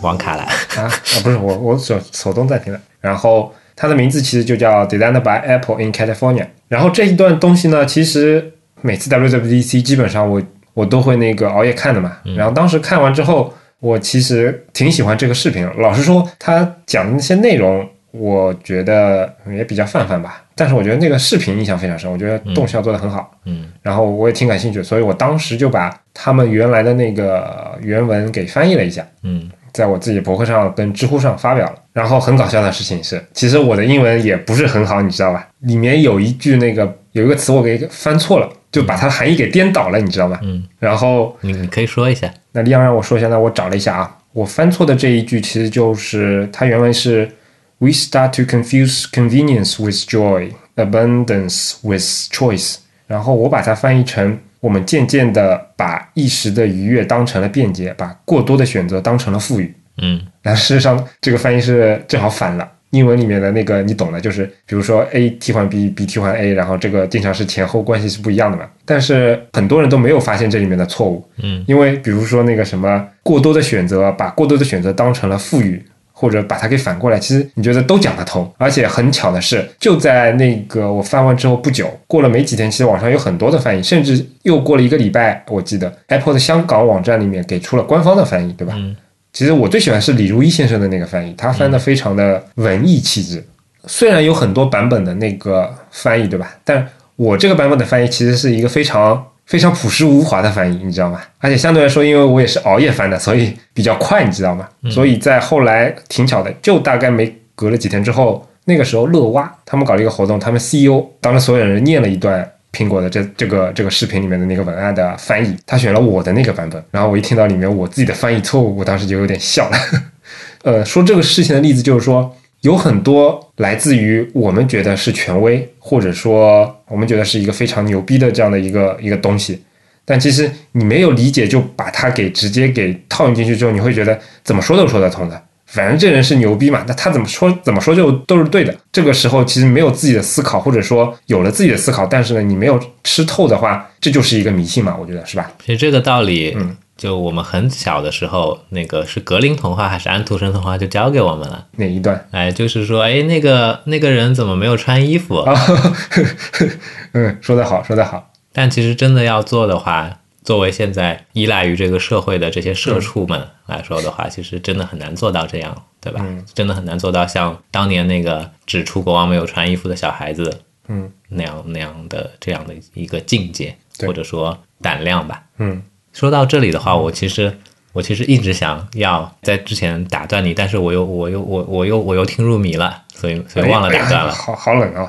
[0.00, 0.92] 网卡了啊啊！
[1.22, 2.80] 不是我，我手手动暂停了。
[3.00, 6.46] 然后它的名字其实就叫 Designed by Apple in California。
[6.68, 10.42] 然后这一段东西呢，其实每次 WWDC 基本上我
[10.74, 12.18] 我都会那个熬夜看的嘛。
[12.36, 15.68] 然后当时看完之后，我其实挺喜欢这个视频。
[15.78, 20.44] 老实说，他讲的那些内容，我觉得也比较泛泛吧。
[20.54, 23.30] 但是我觉得那个视频印象非常深，我觉得动效做得很好。
[23.44, 23.70] 嗯。
[23.82, 29.06] 然后我也挺感兴趣，所以我当时就把他们原来的那个原文给翻译了一下。
[29.22, 29.48] 嗯。
[29.72, 35.46] 在我自己博客上跟知乎上发表了，然后很搞笑的事情是，其实我的英文也不是很好，你知道吧？
[35.60, 40.38] 里面有一句那个有一个词我给翻错了，就把它含义给颠倒了，你知道吗？
[40.42, 42.32] 嗯，然后你你可以说一下。
[42.52, 47.30] 那李阳让我说一下，那我找了一下啊，我翻错的这一句其实就是它原文是
[47.78, 52.02] We start to confuse convenience with joy, abundance with
[52.32, 52.76] choice，
[53.06, 54.38] 然后我把它翻译成。
[54.60, 59.74] 我们渐渐的把一时的愉悦当成了便捷，把过多的选择当成了富裕。
[60.00, 62.68] 嗯，但事实上这个翻译是正好反了。
[62.90, 68.64] 英文里面的那个你懂的，就是比如说 A 替换 B，B 替换 A，然后这个经常是前后关系是不一样的嘛。
[68.86, 71.22] 但是很多人都没有发现这里面的错误。
[71.42, 75.84] 嗯，因为比如说那个什么过多的选择，把过多的选择当成了富裕。
[76.20, 88.74] 或者把它给反过来，其实你觉得都讲得通，而且很巧的是，就在那个我翻完之后不久，过了没几天，其实网上有很多的翻译，甚至又过了一个礼拜，我记得 Apple 的香港网站里面给出了官方的翻译，对吧？
[88.76, 88.96] 嗯。
[89.32, 93.44] 其实我最喜欢是李如一先生的那个翻译，他翻的非常的文艺气质，
[93.86, 96.56] 虽然有很多版本的那个翻译，对吧？
[96.64, 101.20] 但我这个版本的翻译其实是一个非常非常朴实无华的翻译，你知道吗？
[101.38, 104.68] 而且相对来说，因为我也是熬夜翻的，所以比较快，你知道吗？
[104.90, 112.48] 所以在后来挺巧的，就大概没隔了几天之后，那个时候乐蛙他们搞了一个活动，他们 CEO 当着所有人念了一段。
[112.70, 119.76] 苹果的这这个这个视频里面的那个文案的翻译，他选了我的那个版本，然后我一听到里面我自己的翻译错误，我当时就有点笑了。
[120.62, 122.30] 呃，说这个事情的例子就是说，
[122.62, 129.62] 有很多来自于我们觉得是权威，或者说我们觉得是一个非常牛逼的这样的一个一个东西，
[130.04, 135.42] 但其实你没有理解就把它给直接给套用进去之后，你会觉得怎么说都说得通的。
[135.66, 138.74] 反正这人是牛逼嘛，那他怎么说怎么说就都是对的。
[138.90, 145.52] 这个时候其实没有自己的思考，或者说有了自己的思考，但是呢，你没有吃透的话，这就是一个迷信嘛，我觉得是吧？
[145.60, 151.66] 其实这个道理，嗯，就我们很小的时候，那个是格林童话还是安徒生童话就教给我们了。
[151.76, 152.28] 哪一段？
[152.32, 155.42] 哎，就是说，哎，那个那个人怎么没有穿衣服？
[157.14, 158.30] 嗯，说得好，说得好。
[158.52, 160.18] 但其实真的要做的话。
[160.44, 166.24] 作为现在依赖于这个社会的这些社畜们来说的话，其实真的很难做到这样，对吧？
[166.54, 175.42] 真的很难做到像当年那个指出国王没有穿衣服的小孩子，嗯，那样那样的这样的一个境界，或者说胆量吧。
[175.58, 175.82] 嗯，
[176.18, 177.56] 说到这里的话，我其实
[177.92, 184.32] 我其实一直想要在之前打断你，但是我又我又我我又我又听入迷了，所以所以忘了打断了。
[184.32, 185.08] 好好冷啊！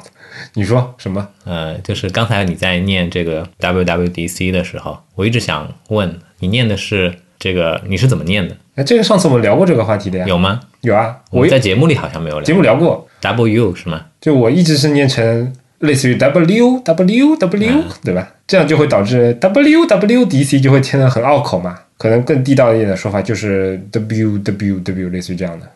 [0.54, 1.28] 你说什么？
[1.45, 8.56] 呃，就是刚才你在念这个 WWDC 的时候，我一直想问你念的是这个，你是怎么念的？
[8.76, 10.26] 哎，这个上次我们聊过这个话题的呀？
[10.28, 10.60] 有吗？
[10.82, 12.45] 有啊，我在节目里好像没有聊。
[12.45, 14.06] 节目聊过 W 是吗？
[14.22, 18.32] 就我一直是念成类似于 W W W，对吧？
[18.48, 21.78] 这样就会导致 WWDC 就会听得很拗口嘛。
[21.98, 25.70] 可能更地道一点的说法就是 W W W，类似于这样的。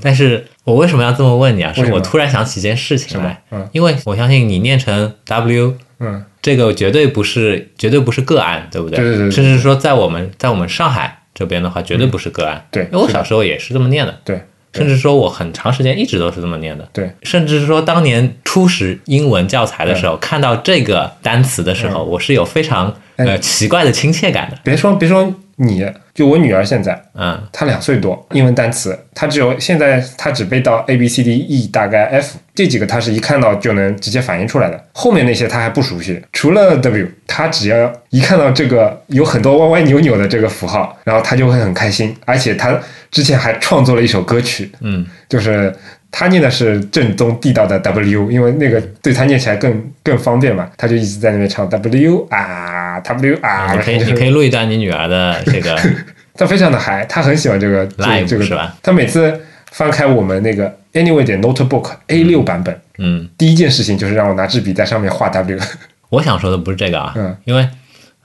[0.00, 1.72] 但是我为什么要这么问你啊？
[1.72, 8.98] 是我突然想起一件事情来，嗯，因为我相信你念成 W，嗯，这个绝对不是绝对不是个案，对不对？
[8.98, 9.30] 对对对。
[9.30, 12.66] 甚至说在我们在我们上海这边的话，绝对不是个案。
[12.72, 14.18] 对，因为我小时候也是这么念的。
[14.24, 14.40] 对，
[14.76, 16.88] 甚至说我很长时间一直都是这么念的。
[16.92, 24.58] 对，甚至是说当年初识英文教材的时候，看到这个单词的时候，我是有非常呃奇怪的亲切感的。
[24.62, 25.34] 别说别说。
[25.56, 34.84] 你就我女儿现在，嗯，她两岁多，英文单词她只有现在她只背到 A B C D E 大概 F 这几个，她是一看到就能直接反应出来的。
[34.92, 42.14] 后面那些她还不熟悉，除了 W，她只要一看到这个有很多歪歪扭扭的这个符号，然后她就会很开心。
[42.24, 42.78] 而且她
[43.10, 45.74] 之前还创作了一首歌曲，嗯，就是。
[46.10, 53.72] 他念的是正宗地道的 W，因为那个对他念起来更更方便嘛，他就一直在那边唱 W 啊 W 啊。
[53.74, 55.76] 你可以你可以 录一段你女儿的这个，
[56.34, 57.86] 他非常的嗨，他很喜欢这个
[58.26, 58.74] 这个是吧？
[58.82, 59.38] 他每次
[59.72, 65.58] 翻开我们那个 Anyway 点 Notebook A 六版本，嗯，第一件事情就是让我拿支笔在上面画 W。
[66.08, 67.68] 我想说的不是这个啊，嗯，因为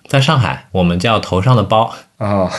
[0.08, 2.50] 在上海我们叫头上的包啊，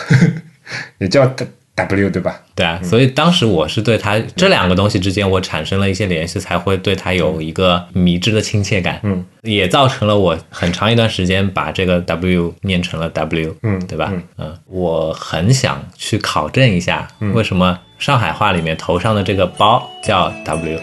[0.99, 1.33] 也叫。
[1.75, 2.39] W 对吧？
[2.55, 9.01] 对啊，所以当时我是对他这两个东西之间，我产生了一些联系，才会对他有一个迷之的亲切感。
[9.03, 13.57] 嗯，也造成了我很长一段时间把这个 W 念成了 W。
[13.63, 14.13] 嗯，对吧？
[14.37, 20.79] 嗯，我很想去考证一下，为什么上海话里面头上的这个包叫 W。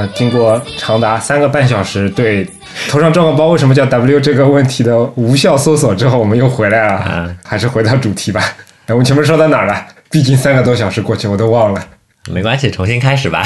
[0.00, 2.48] 啊，经过长达三个半小时对
[2.88, 7.36] 头上装个包为什么叫 W 这个问题的无效搜索之后，我们又回来了。
[7.44, 8.40] 还是回到主题吧。
[8.86, 9.86] 哎，我们前面说到哪儿了？
[10.10, 11.84] 毕竟三个多小时过去，我都忘了。
[12.30, 13.42] 没关系，重新开始吧。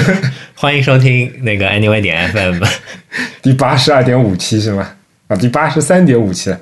[0.54, 2.62] 欢迎收听那个 Anyway 点 FM，
[3.40, 4.86] 第八十二点五期是吗？
[5.28, 6.54] 啊，第八十三点五期。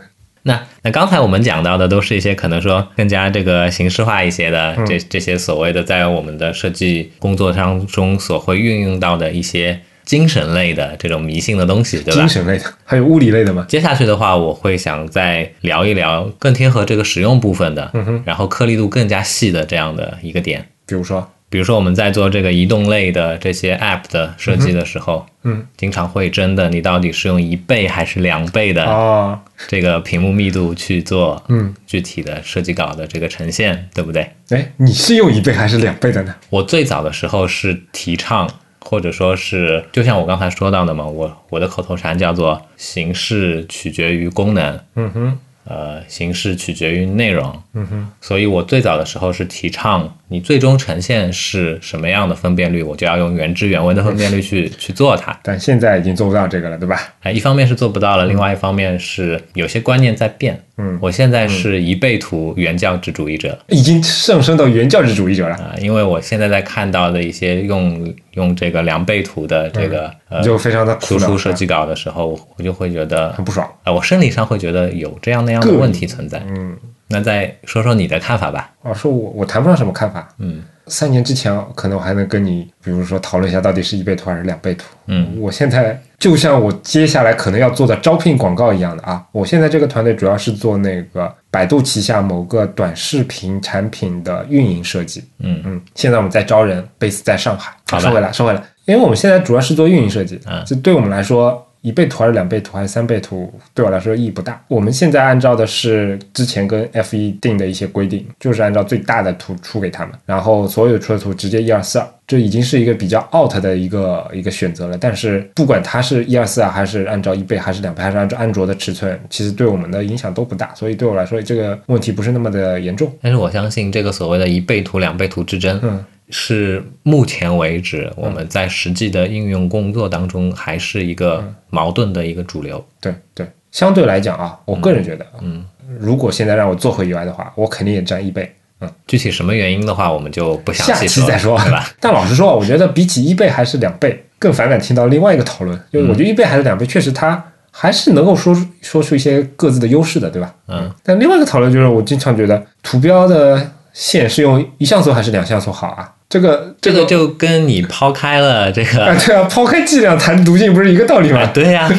[0.45, 12.21] 那那刚才我们讲到的都是一些可能说更加这个形式化一些的这这些所谓的在我们的设计工作当中所会运用到的一些精神类的这种迷信的东西，对吧？
[12.21, 13.65] 精神类的还有物理类的吗？
[13.69, 21.31] 接下去的话，我会想再聊一聊更贴合这个实用部分的，嗯哼，然后颗粒度更加细的这样的一个点，比如说。
[21.53, 29.39] 比如说我们在做这个移动类的这些 App 的设计的时候，嗯，经常会真的你到底是用一倍还是两倍的哦。
[29.69, 31.75] 这个屏幕密度去做嗯。
[31.87, 34.31] 具体的设计稿的这个呈现，对不对？
[34.49, 36.35] 哎，你是用一倍还是两倍的呢？
[36.49, 38.49] 我最早的时候是提倡，
[38.81, 47.63] 或者说是就像我刚才说到的嘛，我我的口头禅叫做形式取决于功能，嗯哼，呃，形式取决于内容。
[47.75, 55.39] 嗯哼，所以我最早的时候是提倡，你最终呈现是什么样的分辨率，我就要用原汁原味的分辨率去去做它。
[55.43, 57.15] 但现在已经做不到这个了，对吧？
[57.23, 60.63] 哎，一方面是做不到了，另外一方面是有些观念在变。
[60.79, 65.75] 嗯，我现在是一倍图原教旨主义者，已经上升到原教旨主义者了啊！
[65.79, 73.93] 因为我现在在看到的一些用用这个两倍图的这个呃，就非常的输出设计稿的时候，我就会觉得很不爽啊！
[73.93, 76.43] 我生理上会觉得有这样那样的问题存在。
[76.49, 76.77] 嗯，
[77.09, 78.71] 那再说说你的看法吧。
[78.83, 80.29] 啊，说我我谈不上什么看法。
[80.39, 80.63] 嗯。
[80.89, 84.85] 三年之前，可能我还能跟你，比如说讨论一下到底是一倍图还是两倍图。
[85.07, 95.25] 嗯，我现在就像我接下来可能要做的招聘广告一样的啊，我现在这个团队主要是做那个百度旗下某个短视频产品的运营设计。
[95.41, 97.73] 嗯嗯，现在我们在招人，base 在上海。
[97.91, 101.67] 好，说回来，说回来，因为我们现在主要是做运营设计，嗯，这对我们来说。
[101.83, 104.61] 一倍图还是两倍图还是三倍图，对我来说意义不大。
[104.69, 114.97] 我们现在按照的是之前跟 F 一定的一些规定，就是按照最大的图出给他们，然后所有出的图直接一二四二，这已经是一个比较 out 的一个一个选择了。
[114.97, 120.73] 但是不管它是一二四二还是按照一倍还是两倍还是按照安卓的尺寸，其实对我们的影响都不大。
[120.75, 123.13] 所以对我来说这个问题不是那么的严重。
[123.21, 126.05] 但是我相信这个所谓的一倍图两倍图之争，嗯。
[126.31, 132.85] 是目前为止我们在实际的应用工作当中还是一个矛盾的一个主流。
[133.01, 135.65] 对对，相对来讲啊，我个人觉得，嗯，
[135.99, 138.51] 如果现在让我做回 UI 的话，我肯定也占一倍。
[138.81, 141.87] 嗯，具体什么原因的话，我们就不详细说，下期再说，对吧？
[142.01, 150.53] 但老实说，我觉得比起一倍还是两倍更反感听到另外一个讨论，因为我觉得一倍还是两倍，确实它还是能够说说出一些各自的优势的，对吧？
[150.67, 150.93] 嗯。
[151.05, 156.13] 但另外一个讨论就是，我经常觉得图标的线是用一像素还是两像素好啊？
[156.29, 161.45] 这个这个就跟你抛开了这个，对啊，抛开剂量谈毒性不是一个道理吗？
[161.53, 161.91] 对呀，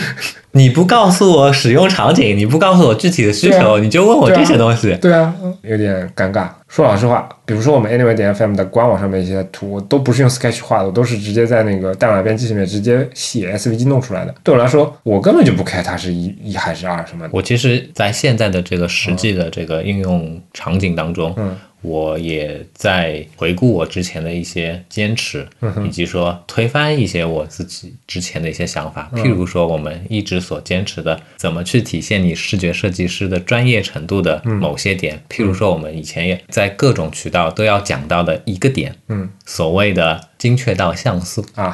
[0.53, 5.31] 你不告诉我使用场景，你不告诉我具体的需求，你就问我这些东西，对啊，
[5.61, 6.47] 有点尴尬。
[6.67, 14.33] 说老实话，比如说我们 Anyway 点 FM 的官网上面一些图，我都不是用 Sketch 画的，我都是直接在那个代码编辑里面直接写 SVG 弄出来的。
[14.41, 17.29] 对我来说，我根本就不 care 它是一一还是二什么的。
[17.31, 21.55] 我其实，在现在的这个实际的这个应用场景当中，嗯。
[21.83, 25.45] 我也在回顾我之前的一些坚持，
[25.85, 29.11] 以及说推翻一些我自己之前的一些想法。
[29.13, 35.21] 譬如说，我们一直所坚持的，怎么去体现你视觉设计师的专业程度的某些点。
[35.29, 41.73] 譬如说，我们以前也在各种渠道都要讲到的一个点，嗯，所谓的精确到像素啊。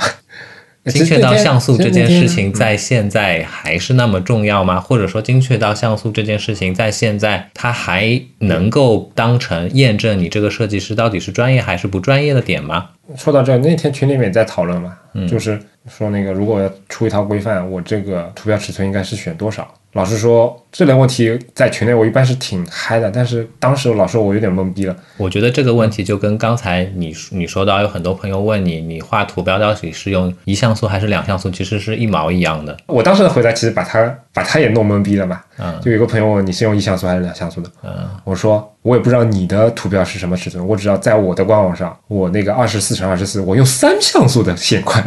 [0.86, 4.80] 精确到像素这件事情在现在还是那么重要吗？
[4.80, 12.90] 或者说，精确到像素这件事情在现在它还能够当成验证你这个设计师到底是专业还是不专业的点吗？
[13.18, 19.74] 说到这，那天群里面在讨论嘛，就是说那个如果要出一套规范，我这个图标尺寸应该是选多少？
[19.94, 24.96] 老实说，这类问题在群内我一般是挺嗨的，但是当时老师我有点懵逼了。
[25.18, 32.78] 我觉得这个问题就跟刚才你你说到有很多朋友问你，你画图标到底是用一像素还是两像素，其实是一毛一样的。
[32.86, 35.42] 我当时的回答其实把他把他也弄懵逼了嘛。
[35.58, 37.70] 嗯，就有个朋友问你是用一像素还是两像素的？
[37.84, 45.04] 嗯，我说我也不知道你的图标是什么尺寸，我只要在我的官网上，我那个二十四乘二十四，我用三像素的线宽，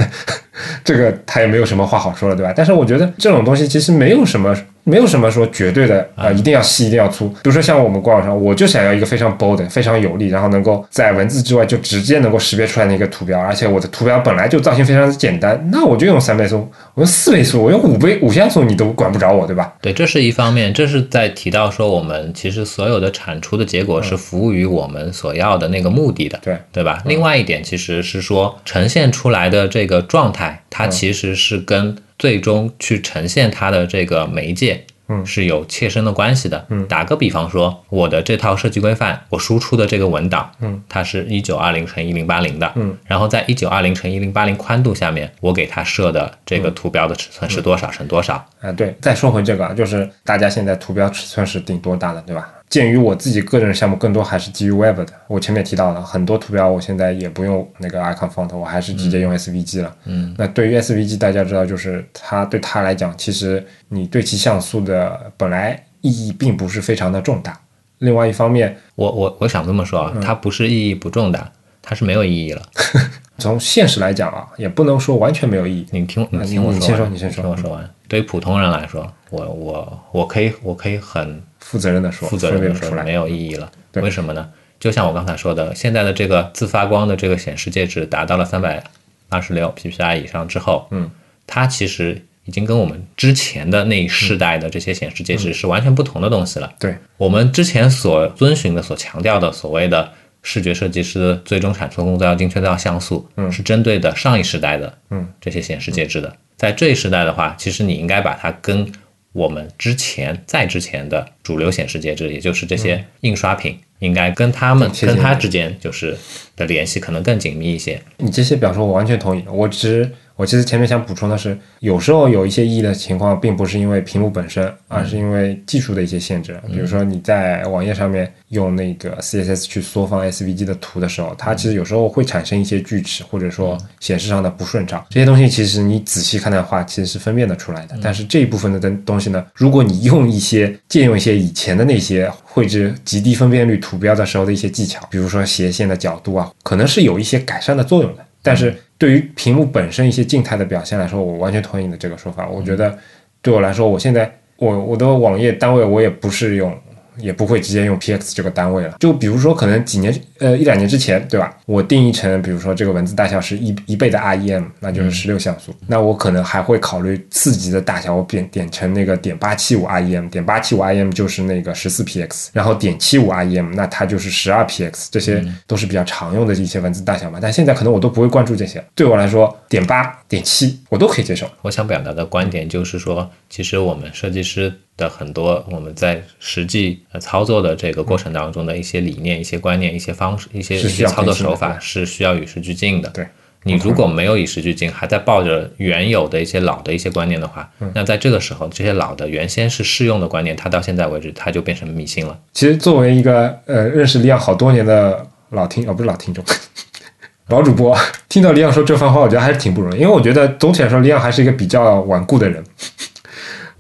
[0.85, 2.53] 这个他也没有什么话好说了，对吧？
[2.55, 4.55] 但是我觉得这种东西其实没有什么。
[4.85, 7.29] 没有什么说绝对的啊，一定要细，一定要粗。
[7.29, 13.39] 比如说像我们官网上，我就想要一个非常 bold、非常有力，然后能够在文字之外就直接能够识别出来的一个图标。
[13.39, 19.73] 而且我的图标本来就造型非常的简单，那我就用三倍速，我用四倍速，我用五倍五像素，你都管不着我，对吧？
[19.81, 27.01] 对，这是一方面，这是在提到说我们其实所有的产出的结果是服务于我们所要的那个目的的，对对吧？
[27.07, 31.97] 另外一点其实是说呈现出来的这个状态，它其实是跟。
[32.23, 36.65] 最终去呈现它的这个媒介，嗯，是有切身的关系的。
[36.69, 48.35] 嗯，打个比方说，我的这套设计规范，我输出的这个文档，嗯，它是一九二零乘一零八零的，嗯，然后在一九二零乘一零八零宽度下面，我给它设的这个图标的尺寸是多少乘多少？
[48.61, 48.97] 啊，对。
[49.01, 52.49] 再说回这个，就是大家现在图标尺寸是定多大的，对吧？
[52.73, 59.95] 鉴于我自己个人项目更多还是基于 Web 的，我前面提到了很多图标，我现在也不用那个 icon font，我还是直接用 SVG 了。
[60.07, 67.61] 嗯，那对于 SVG，大家知道，就是它对它来讲，其实你对其像素的本来意义并不是非常的重大。
[67.99, 71.53] 另外一方面，我我我想这么说啊，它不是意义不重大，
[71.83, 72.63] 它是没有意义了。
[73.37, 75.87] 从现实来讲啊，也不能说完全没有意义。
[75.91, 77.91] 你听，你听我说，你先说，听我说完。
[78.09, 81.43] 对于普通人来说，我我我可以我可以很。
[81.63, 83.71] 负责任的说，负责任的说，没有意义了。
[83.95, 84.49] 为什么呢？
[84.79, 88.83] 就像我刚才说的，现在的这个自发光的这个显示介质达到了三百
[89.29, 91.09] 二十六 PPI 以上之后，嗯，
[91.47, 96.73] 它其实已经跟我们之前的那一世代的这些显示介质是完全不同的东西了。
[96.81, 106.37] 对我们之前所遵循的、所强调的所谓的视觉设计师最终产出工作要精确到像素，嗯是针对的上一时代的嗯这些显示介质的。
[106.57, 108.93] 在这一时代的话，其实你应该把它跟
[109.33, 116.17] 我们之前在之前的主流显示介质，也就是这些印刷品，应该跟他们跟它之间就是
[116.55, 118.01] 的联系可能更紧密一些。
[118.19, 119.43] 你这些表述我完全同意。
[119.51, 120.11] 我只是
[120.43, 126.61] 我其实前面想补充的是，有时候有一些异义的情况，并不是因为屏幕本身，而是因为技术的一些限制。
[126.67, 135.07] 比如说你在网页上面用那个 CSS 去缩放 SVG 的图的时候，它其实有时候会产生一些锯齿，或者说显示上的不顺畅。
[135.11, 137.97] 这些东西其实你仔细看的话，其实是分辨得出来的。
[138.03, 148.27] 但是这一部分的东东西呢，如果你用一些借用一些以前的那些绘制极低分辨率图标的时候的一些技巧，比如说斜线的角度啊，可能是有一些改善的作用的。
[148.45, 152.49] 但是对于屏幕本身一些静态的表现来说，我完全同意你的这个说法。
[152.49, 152.97] 我觉得
[153.41, 156.73] 对我来说，我现在我我的网页单位我也不是用，
[157.19, 158.97] 也不会直接用 px 这个单位了。
[159.01, 161.57] 就比如说，可能几年呃一两年之前，对吧？
[161.67, 165.75] 我定义成比如说这个文字大小是一一倍的 REM，那就是十六像素。
[165.87, 177.39] 那我可能还会考虑次级的大小，我点点成那个点八七五 REM，点八七五 REM 就是那个十四 px，然后点七五 REM 那它就是十二 px，这些都是比较常用的一些文字大小嘛。
[177.41, 181.49] 但现在可能我都不会关注这些，对我来说，点八、点七我都可以接受。
[181.63, 193.09] 我想表达的观点就是说，其实我们设计师的很多我们在实际呃操作的这个过程当中的一些理念、一些观念、一些方式、一些一些操作手法是需要与时俱进的。
[193.11, 193.27] 对，
[193.65, 202.39] 你如果没有与时俱进，还在抱着原有的一些老的一些观念的话，嗯那在这个时候，这些老的原先是适用的观念，它到现在为止，它就变成迷信了。
[202.53, 206.45] 其实作为一个呃认识李昂好多年的老听哦不是老听众，
[207.49, 207.97] 老主播，
[208.29, 212.63] 听到李昂说这番话，我觉得还是挺不容易，因为我觉得总体来说，李昂还是一个比较顽固的人。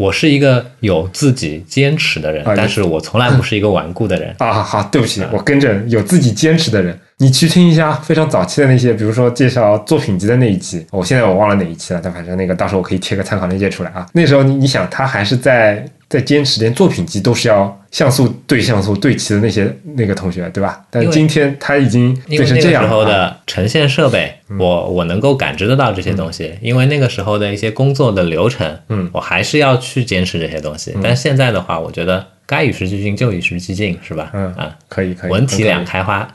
[0.03, 4.35] 我是一个有自己坚持的人，啊但是我从来不是一个顽固的人。
[4.39, 14.05] 啊，好，对不起，我跟着有自己坚持的人，你去听一下非常早期的那些，比如说介绍作品集的那一期，我现在我忘了哪一期了，但反正那个到时候我可以贴个参考链接出来啊。
[14.12, 20.85] 那时候你你想，他还是在在坚持，连作品集都是要像素对像素对齐的那些那个同学，对吧？
[20.91, 22.91] 但今天他已经变成这样了啊。
[22.91, 30.93] 时候的呈现设备，我我能够感知得到这些东西，因为那个时候的一些工作的流程，嗯，我还是要去坚持这些东西。
[31.01, 34.31] 但现在的话，我觉得该与时俱进就与时俱进，是吧？
[34.35, 36.29] 嗯啊，可以可以，文体两开花，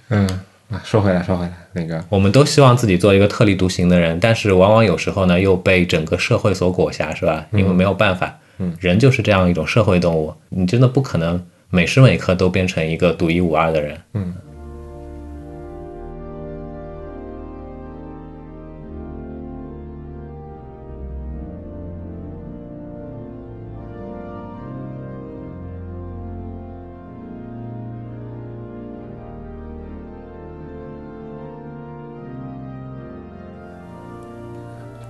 [0.10, 0.26] 嗯
[0.70, 7.46] 啊，说回来说回来，那个我们都希望自己做一个特立独行的人，但是往往有时候呢，又被整个社会所裹挟，是吧？
[7.52, 13.98] 因为没有办法，嗯，人就是这样一种社会动物，你真的不可能每时每刻都变成一个独一无二的人。
[14.14, 14.34] 嗯。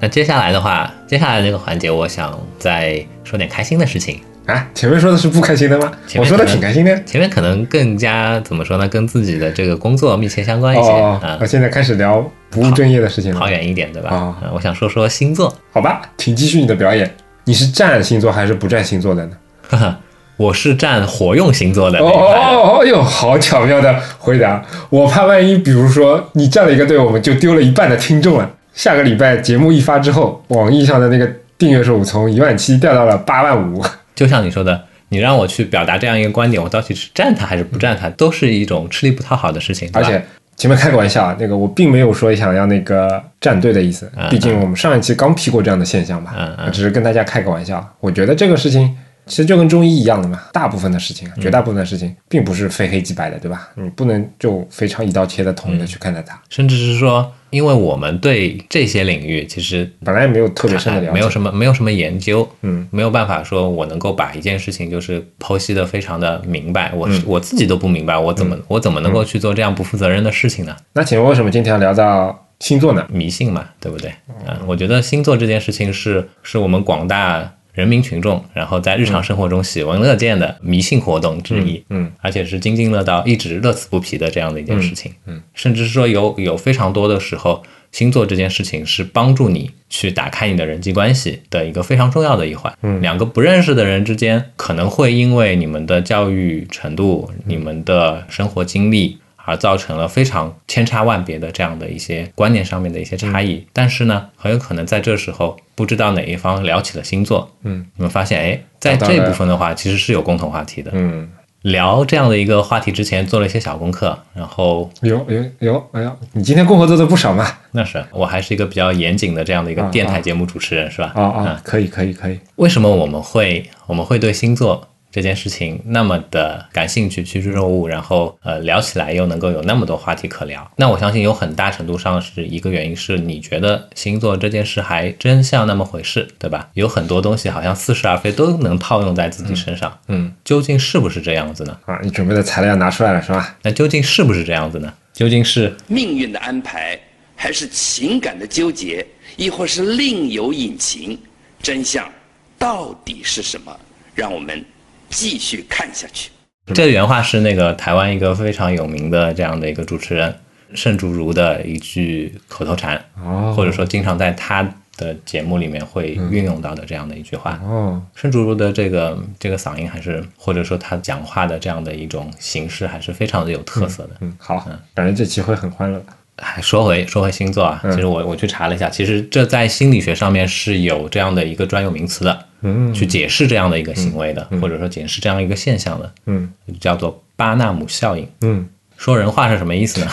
[0.02, 4.20] 那接下来的话，接下来这个环节，我想再说点开心的事情。
[4.46, 5.92] 啊，前面说的是不开心的吗？
[6.16, 7.04] 我说的挺开心的。
[7.04, 13.38] 前面可能更加怎么说呢，跟自己的这个工作密切相关一些哦，啊我，现在开始聊不务正业的事情了。
[13.38, 14.34] 跑远一点，对吧？
[14.52, 15.56] 我想说说星座。
[15.72, 17.08] 好吧，请继续你的表演。
[17.44, 19.36] 你是占星座还是不占星座的呢？
[19.68, 20.00] 哈哈，
[20.36, 22.08] 我是占火用星座的哦。
[22.08, 24.60] 哦哦哟，好巧妙的回答！
[24.90, 28.50] 我怕万一，比如说你占了一个队，我们就丢了一半的听众了。
[28.74, 33.84] 下个礼拜节目一发之后，网易上的那个订阅数从一万七掉到了八万五。
[34.14, 40.22] 就像你说的，你让我去表达这样一个观点，我到底是站他还是不站他，都是一种吃力不讨好的事情，而且
[40.56, 47.86] 前面开个玩笑啊，那个我并没有说想要那个站队的意思嗯，毕竟我们上一期刚批过这样的现象嘛，嗯嗯我只是跟大家开个玩笑。
[48.00, 48.94] 我觉得这个事情
[49.26, 53.68] 其实就跟中医一样的嘛，大部分的事情啊，绝大部分的事情并不是非黑即白的，对吧？
[53.74, 70.74] 你不能就非常一刀切的统一的去看待它，甚至是说，因为我们对这些领域其实本来也没有特别深的了解，没有什么没有什么研究，嗯，没有办法说我能够把一件事情就是剖析的非常的明白，我我自己都不明白，我怎么、我怎么能够去做这样不负责任的事情呢？
[70.94, 73.06] 那请问为什么今天要聊到星座呢？
[73.10, 74.10] 迷信嘛，对不对？
[74.48, 92.72] 嗯，我觉得星座这件事情是是我们广大人民群众，然后在日常生活中喜闻乐见的迷信活动之一，嗯，而且是津津乐道、一直乐此不疲的这样的一件事情，嗯嗯甚至是说有有非常多的时候，星座这件事情是帮助你去打开你的人际关系的一个非常重要的一环。
[92.82, 99.18] 嗯两个不认识的人之间可能会因为你们的教育程度、你们的生活经历。
[99.44, 103.66] 而造成了非常千差万别的这样的一些观念上面的一些差异。
[103.72, 110.90] 但是呢，很有可能在这时候，不知道哪一方聊起了星座，嗯，你们发现，哎，在这部分的话，其实是有共同话题的。
[110.94, 111.28] 嗯，
[111.62, 117.46] 聊这样的一个话题之前做了一些小功课，然后有有有，哎呀，你今天功课做的不少嘛？
[117.70, 121.12] 那是我还是一个比较严谨的这样的一个电台节目主持人，是吧？
[121.14, 122.38] 啊啊，可以可以可以。
[122.56, 124.88] 为什么我们会我们会对星座？
[125.12, 136.70] 这件事情那么的感兴趣，趋之若鹜，然后呃聊起来又能够有那么多话题可聊，那我相信有很大程度上是一个原因，是你觉得星座这件事还真像那么回事，对吧？
[136.72, 139.96] 有很多东西好像似是而非，都能套用在自己身上。
[140.08, 141.78] 嗯，究竟是不是这样子呢？
[141.84, 143.54] 啊，你准备的材料拿出来了是吧？
[143.62, 144.90] 那究竟是不是这样子呢？
[145.12, 146.98] 究竟是命运的安排，
[147.36, 149.06] 还是情感的纠结，
[149.36, 151.18] 亦或是另有隐情？
[151.62, 152.10] 真相
[152.58, 153.78] 到底是什么？
[154.14, 154.64] 让我们。
[155.12, 156.30] 继续看下去。
[156.74, 160.34] 这原话是那个台湾一个非常有名的这样的一个主持人
[160.74, 164.62] 盛竹如的一句口头禅，哦，或者说经常在他
[164.96, 167.60] 的节目里面会运用到的这样的一句话。
[167.64, 174.10] 哦，盛竹如的这个这个嗓音还是，或者说他讲话的这样的一种形式，还是非常的有特色的。
[174.20, 176.02] 嗯，好，感觉这期会很欢乐。
[176.38, 182.46] 还说回说回星座啊，其实我我去查了一下，其实这在心理学上面是有这样的一个专有名词的。
[182.62, 186.50] 嗯，去解释这样的一个行为的，或者说解释这样一个现象的，嗯，
[186.80, 188.26] 叫做巴纳姆效应。
[188.40, 190.10] 嗯，说人话是什么意思呢？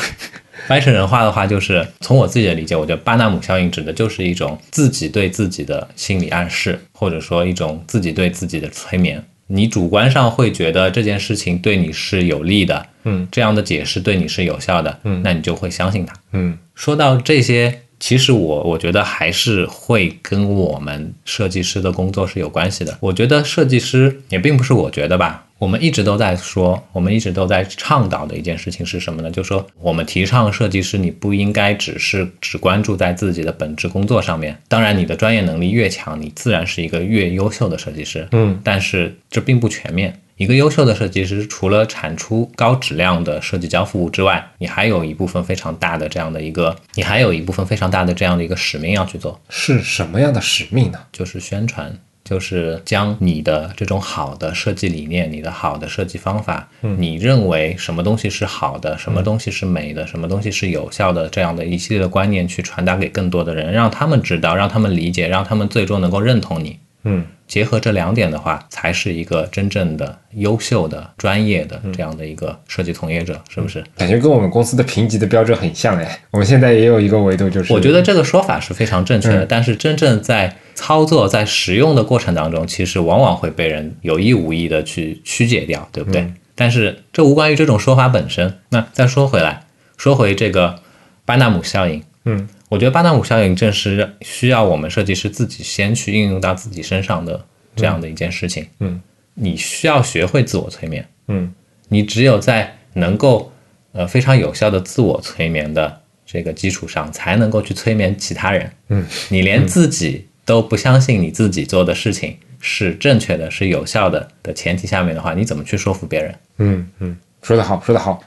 [0.68, 9.24] 翻译成人话的话，就是从我自己的理解，我觉得巴纳姆效应指的就是一种自己对自己的心理暗示，或者说一种自己对自己的催眠。
[9.48, 16.14] 你主观上会觉得这件事情对你是有利的，嗯，这样的解释对你是有效的，嗯，那你就会相信它。
[16.34, 17.82] 嗯，说到这些。
[18.00, 22.98] 其实我我觉得还是会跟我们设计师的工作是有关系的。
[23.02, 29.30] 我觉得设计师也并不是我觉得吧，我们一直都在说，我们一直都在倡导的一件事情是什么呢？
[29.30, 34.58] 就是说我们提倡设计师你不应该只是只关注在自己的本职工作上面。
[34.68, 38.28] 当然，你的专业能力越强，你自然是一个越优秀的设计师。
[38.32, 40.18] 嗯，但是这并不全面。
[40.40, 49.38] 一个优秀的设计师，除了产出高质量的设计交付物之外，你还有一部分非常大的这样的一个，你还有一部分非常大的这样的一个使命要去做。
[49.50, 51.00] 是什么样的使命呢？
[51.12, 66.80] 就是宣传，就是将你的这种好的设计理念、你的好的设计方法，你认为什么东西是好的，什么东西是美的，什么东西是有效的，这样的一系列的观念去传达给更多的人，让他们知道，让他们理解，让他们最终能够认同你。
[67.04, 67.26] 嗯。
[67.50, 73.84] 结合这两点的话，才是一个真正的优秀的、专业的这样的一个设计从业者，是不是？
[73.98, 76.20] 感觉跟我们公司的评级的标准很像哎。
[76.30, 86.32] 我们现在也有一个维度，就是我觉得这个说法是非常正确的，但是真正在操作、在使用的过程当中，其实往往会被人有意无意的去曲解掉，对不对？
[86.54, 88.60] 但是这无关于这种说法本身。
[88.70, 89.64] 那再说回来，
[89.98, 90.80] 说回这个
[91.26, 92.48] 巴纳姆效应，嗯。
[92.70, 97.44] 我觉得巴纳姆效应正是需要我们设计师自己先去应用到自己身上的
[97.76, 98.68] 这样的一件事情。
[98.80, 99.02] 嗯，
[99.34, 101.06] 你需要学会自我催眠。
[101.28, 101.52] 嗯，
[101.88, 103.52] 你只有在能够
[103.92, 108.72] 呃非常有效的自我催眠的这个基础上，才能够去催眠其他人。
[108.90, 116.36] 嗯，你连自己都不相信你自己做的事情是正确的、是有效的的前提下面的话，你怎么去说服别人？
[116.58, 118.22] 嗯嗯，说得好，说得好。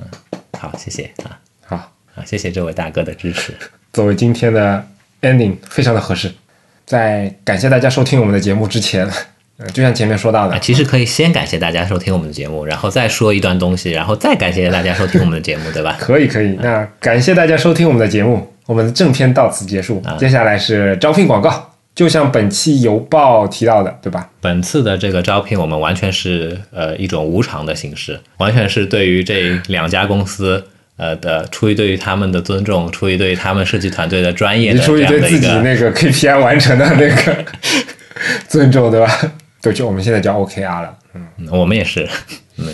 [0.00, 0.06] 嗯，
[0.58, 1.38] 好，谢谢啊。
[2.24, 3.52] 谢谢这位大哥的支持。
[3.92, 4.86] 作为今天的
[5.22, 6.30] ending，非常的合适。
[6.84, 9.06] 在感谢大家收听我们的节目之前，
[9.58, 15.96] 呃就像前面说到的，其实可以先感谢大家收听我们的节目，然后再说一段东西，然后再感谢大家收听我们的节目，对吧？
[16.00, 16.56] 可以，可以。
[16.62, 20.02] 那感谢大家收听我们的节目，我们的正片到此结束。
[20.18, 24.30] 接下来是招聘广告，就像本期邮报提到的，对吧？
[24.40, 30.64] 本次的这个招聘，我们完全是呃一种无偿的形式，完全是对于这两家公司。
[30.98, 37.44] 呃的，出于对于他们的尊重，出于对于他们设计团队的专业，出于对自己那个 KPI 完成的那个
[38.46, 39.32] 尊重，对吧？
[39.62, 42.08] 对，就我们现在叫 OKR 了，嗯，我们也是，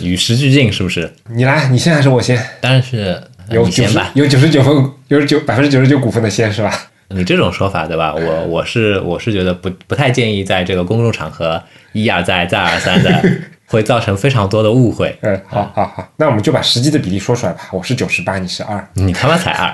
[0.01, 1.11] 与时俱进，是不是？
[1.33, 2.37] 你来，你先还是我先？
[2.59, 3.19] 当然是
[3.49, 6.87] 有九十有九十九分，有九百分之九十九股份的先是吧？
[7.09, 8.13] 你这种说法，对吧？
[8.13, 11.61] 我我是我是觉得不不太建议在这个公众场合
[11.93, 13.21] 一而再再而三的。
[13.67, 15.17] 会造成非常多的误会。
[15.21, 17.61] 嗯，好，好，好，那我们就把实际的比例说出来吧。
[17.73, 19.73] 我是九十八，你是二，你他妈才二。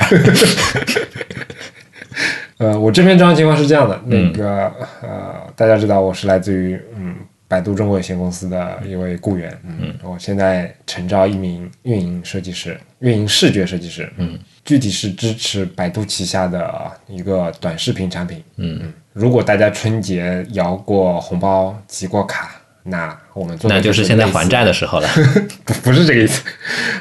[2.57, 4.71] 呃，我这篇章情况是这样的，那个
[5.01, 7.17] 呃，大家知道我是来自于嗯
[7.51, 22.55] 百度中国有限公司的一位雇员，嗯，我现在诚招一名运营设计师，运营视觉设计师，嗯，具体是支持百度旗下的一个短视频产品，嗯嗯，如果大家春节摇过红包、集过卡。
[22.83, 25.07] 那我们做的那就是现在还债的，的时候了。
[25.65, 26.41] 不不是这个意思。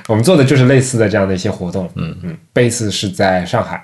[0.08, 1.88] 我们做的就是类似的这样的一些活动。
[1.94, 3.82] 嗯嗯，base 是在上海，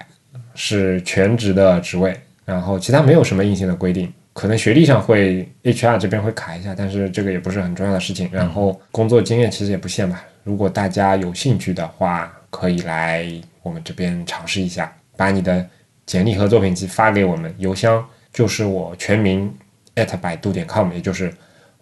[0.55, 2.14] 是全职的职位，
[2.45, 4.12] 然后其他没有什么硬性的规定。
[4.37, 8.28] 可能学历上会 HR 这边会卡一下，但是这个也不是很重要的事情。
[8.30, 10.22] 然后工作经验其实也不限吧。
[10.45, 13.26] 如果大家有兴趣的话，可以来
[13.62, 15.66] 我们这边尝试一下，把你的
[16.05, 19.51] 简历和作品集发给我们，邮箱就是我全名
[19.95, 21.32] at 百度点 com，也就是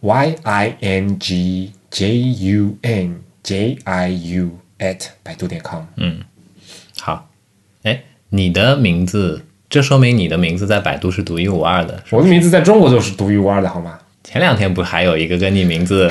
[0.02, 5.82] y i n g j u n j i u at 百度点 com。
[5.96, 6.22] 嗯
[7.00, 7.28] 好，
[7.82, 12.03] 哎，你的名字，这说明你的名字在百度是独一无二的。
[12.11, 13.99] 我的名字在中国就是独一无二的，好吗？
[14.23, 16.09] 前两天不还有一个跟你名字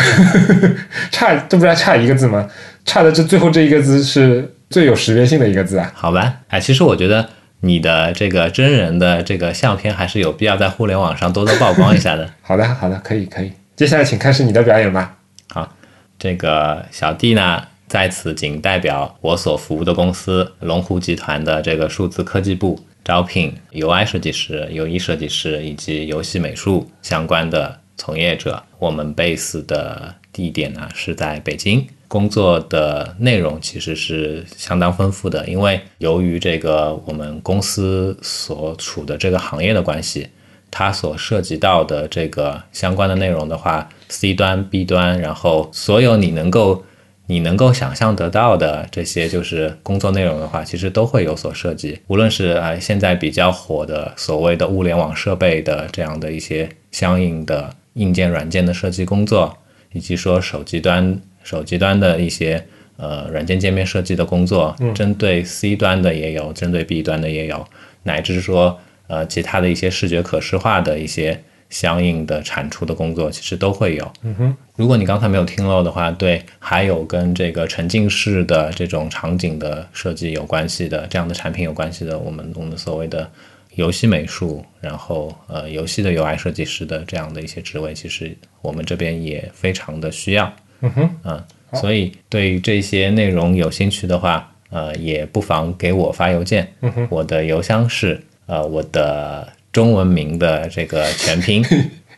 [1.11, 2.47] 差这不是还差一个字吗？
[2.85, 5.91] 差的这最后这一个字是最有识别性的一个字啊。
[5.95, 6.35] 好吧？
[6.49, 7.27] 哎，其实我觉得
[7.61, 12.29] 你的这个真人的这个相片还是有必要在互联网上多多曝光一下的。
[12.41, 13.51] 好的，好的，可以，可以。
[13.75, 15.15] 接下来请开始你的表演吧。
[15.49, 15.75] 好，
[16.19, 28.61] 这个小弟呢，在此仅代表我所服务的公司龙湖集团的这个数字科技部招聘 UI 设计师、UI 设计师以及游戏美术相关的从业者。
[28.79, 40.27] 我们 base 的地点呢是在北京，工作的内容其实是相当丰富的，因为由于这个我们公司所处的这个行业的关系，
[40.71, 46.83] 它所涉及到的这个相关的内容的话，C 端、B 端，然后所有你能够
[47.27, 51.97] 你能够想象得到的这些就是工作内容的话，其实都会有所涉及。
[52.07, 59.57] 无论是呃现在比较火的所谓的物联网设备的这样的一些相应的硬件、软件的设计工作，
[59.93, 62.63] 以及说手机端手机端的一些
[62.97, 67.65] 呃软件界面设计的工作，针对 C 端的也有，针对 B 端的也有，
[68.03, 71.41] 乃至说呃其他的一些视觉可视化的一些
[71.73, 74.13] 相应的产出的工作，其实都会有。
[74.21, 83.27] 嗯哼，如果你刚才没有听漏的话，对，还有跟这个沉浸式的这种场景的设计有关系的这样的产品有关系的，我们我们所谓的
[83.73, 90.53] 游戏美术，然后呃游戏的 UI 设计师的这样的一些职位，其实我们这边也非常的需要。
[90.81, 91.43] 嗯哼，嗯，
[91.73, 96.71] 所以对于这些内容有兴趣的话，呃，也不妨给我发邮件。
[96.81, 101.61] 嗯我的邮箱是呃我的中文名的这个全拼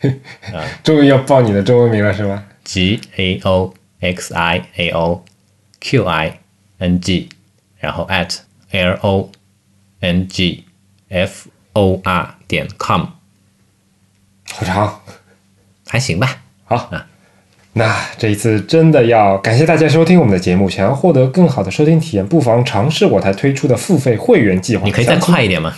[0.54, 5.24] 啊终于要报你的中文名了，是吗？G A O X I A O
[5.80, 6.40] Q I
[6.78, 7.30] N G，
[7.80, 8.38] 然后 at
[8.72, 9.32] L O
[10.02, 10.66] N G
[11.10, 13.06] F O R 点 com，
[14.52, 15.02] 好长。
[15.88, 16.42] 还行吧。
[16.66, 16.92] 好，
[17.74, 20.70] 那这一次真的要感谢大家收听我们的节目。
[20.70, 24.86] 想要获得更好的收听体验，不妨尝试我台推出的付费会员计划。
[24.86, 25.74] 你可以再快一点吗？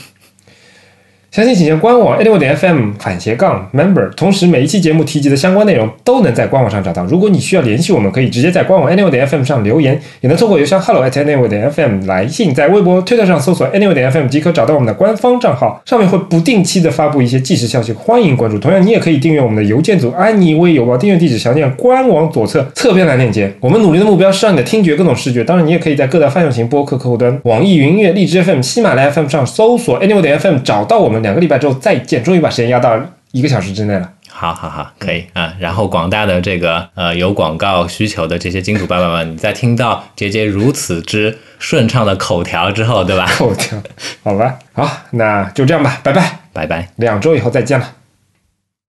[1.38, 4.10] 详情请见官网 anyway 点 FM 反斜杠 member。
[4.16, 7.06] 同时，每一期节目提及的相关内容都能在官网上找到。
[7.06, 12.52] 如果你需要联系我们，可以直接在官网 anyway 点 FM 上留言，也能通过邮箱 hello at anyway 点 FM 来信。
[12.56, 18.58] 在微博、推特上搜索 anyway 点 FM 即可找到我们的官方账号，上面会不定期的发布一些即时消息，欢迎关注。
[18.58, 23.54] 同样，你也可以订阅我们的邮件组安妮微邮报，订阅地址详见官网左侧侧边栏链接。
[23.60, 25.44] 我们努力的目标是让你的听觉更懂视觉。
[25.44, 31.27] 当然，你也可以在各大泛用型播客客户端、网易云音乐、荔枝 FM、喜马拉雅 FM 上搜索 anyway 点 FM 找到我们。
[31.28, 32.98] 两个礼拜之后再见，终于把时间压到
[33.34, 34.10] 一个小时之内了。
[34.30, 35.54] 好好好，可以啊。
[35.60, 43.26] 然后广大的这个呃有广告需求的这些金主爸爸们，你在听到杰杰如此之顺畅的口条之后，对吧？
[43.38, 43.78] 口条，
[44.24, 46.88] 好吧，好，那就这样吧，拜拜，拜拜。
[46.96, 47.97] 两周以后再见了。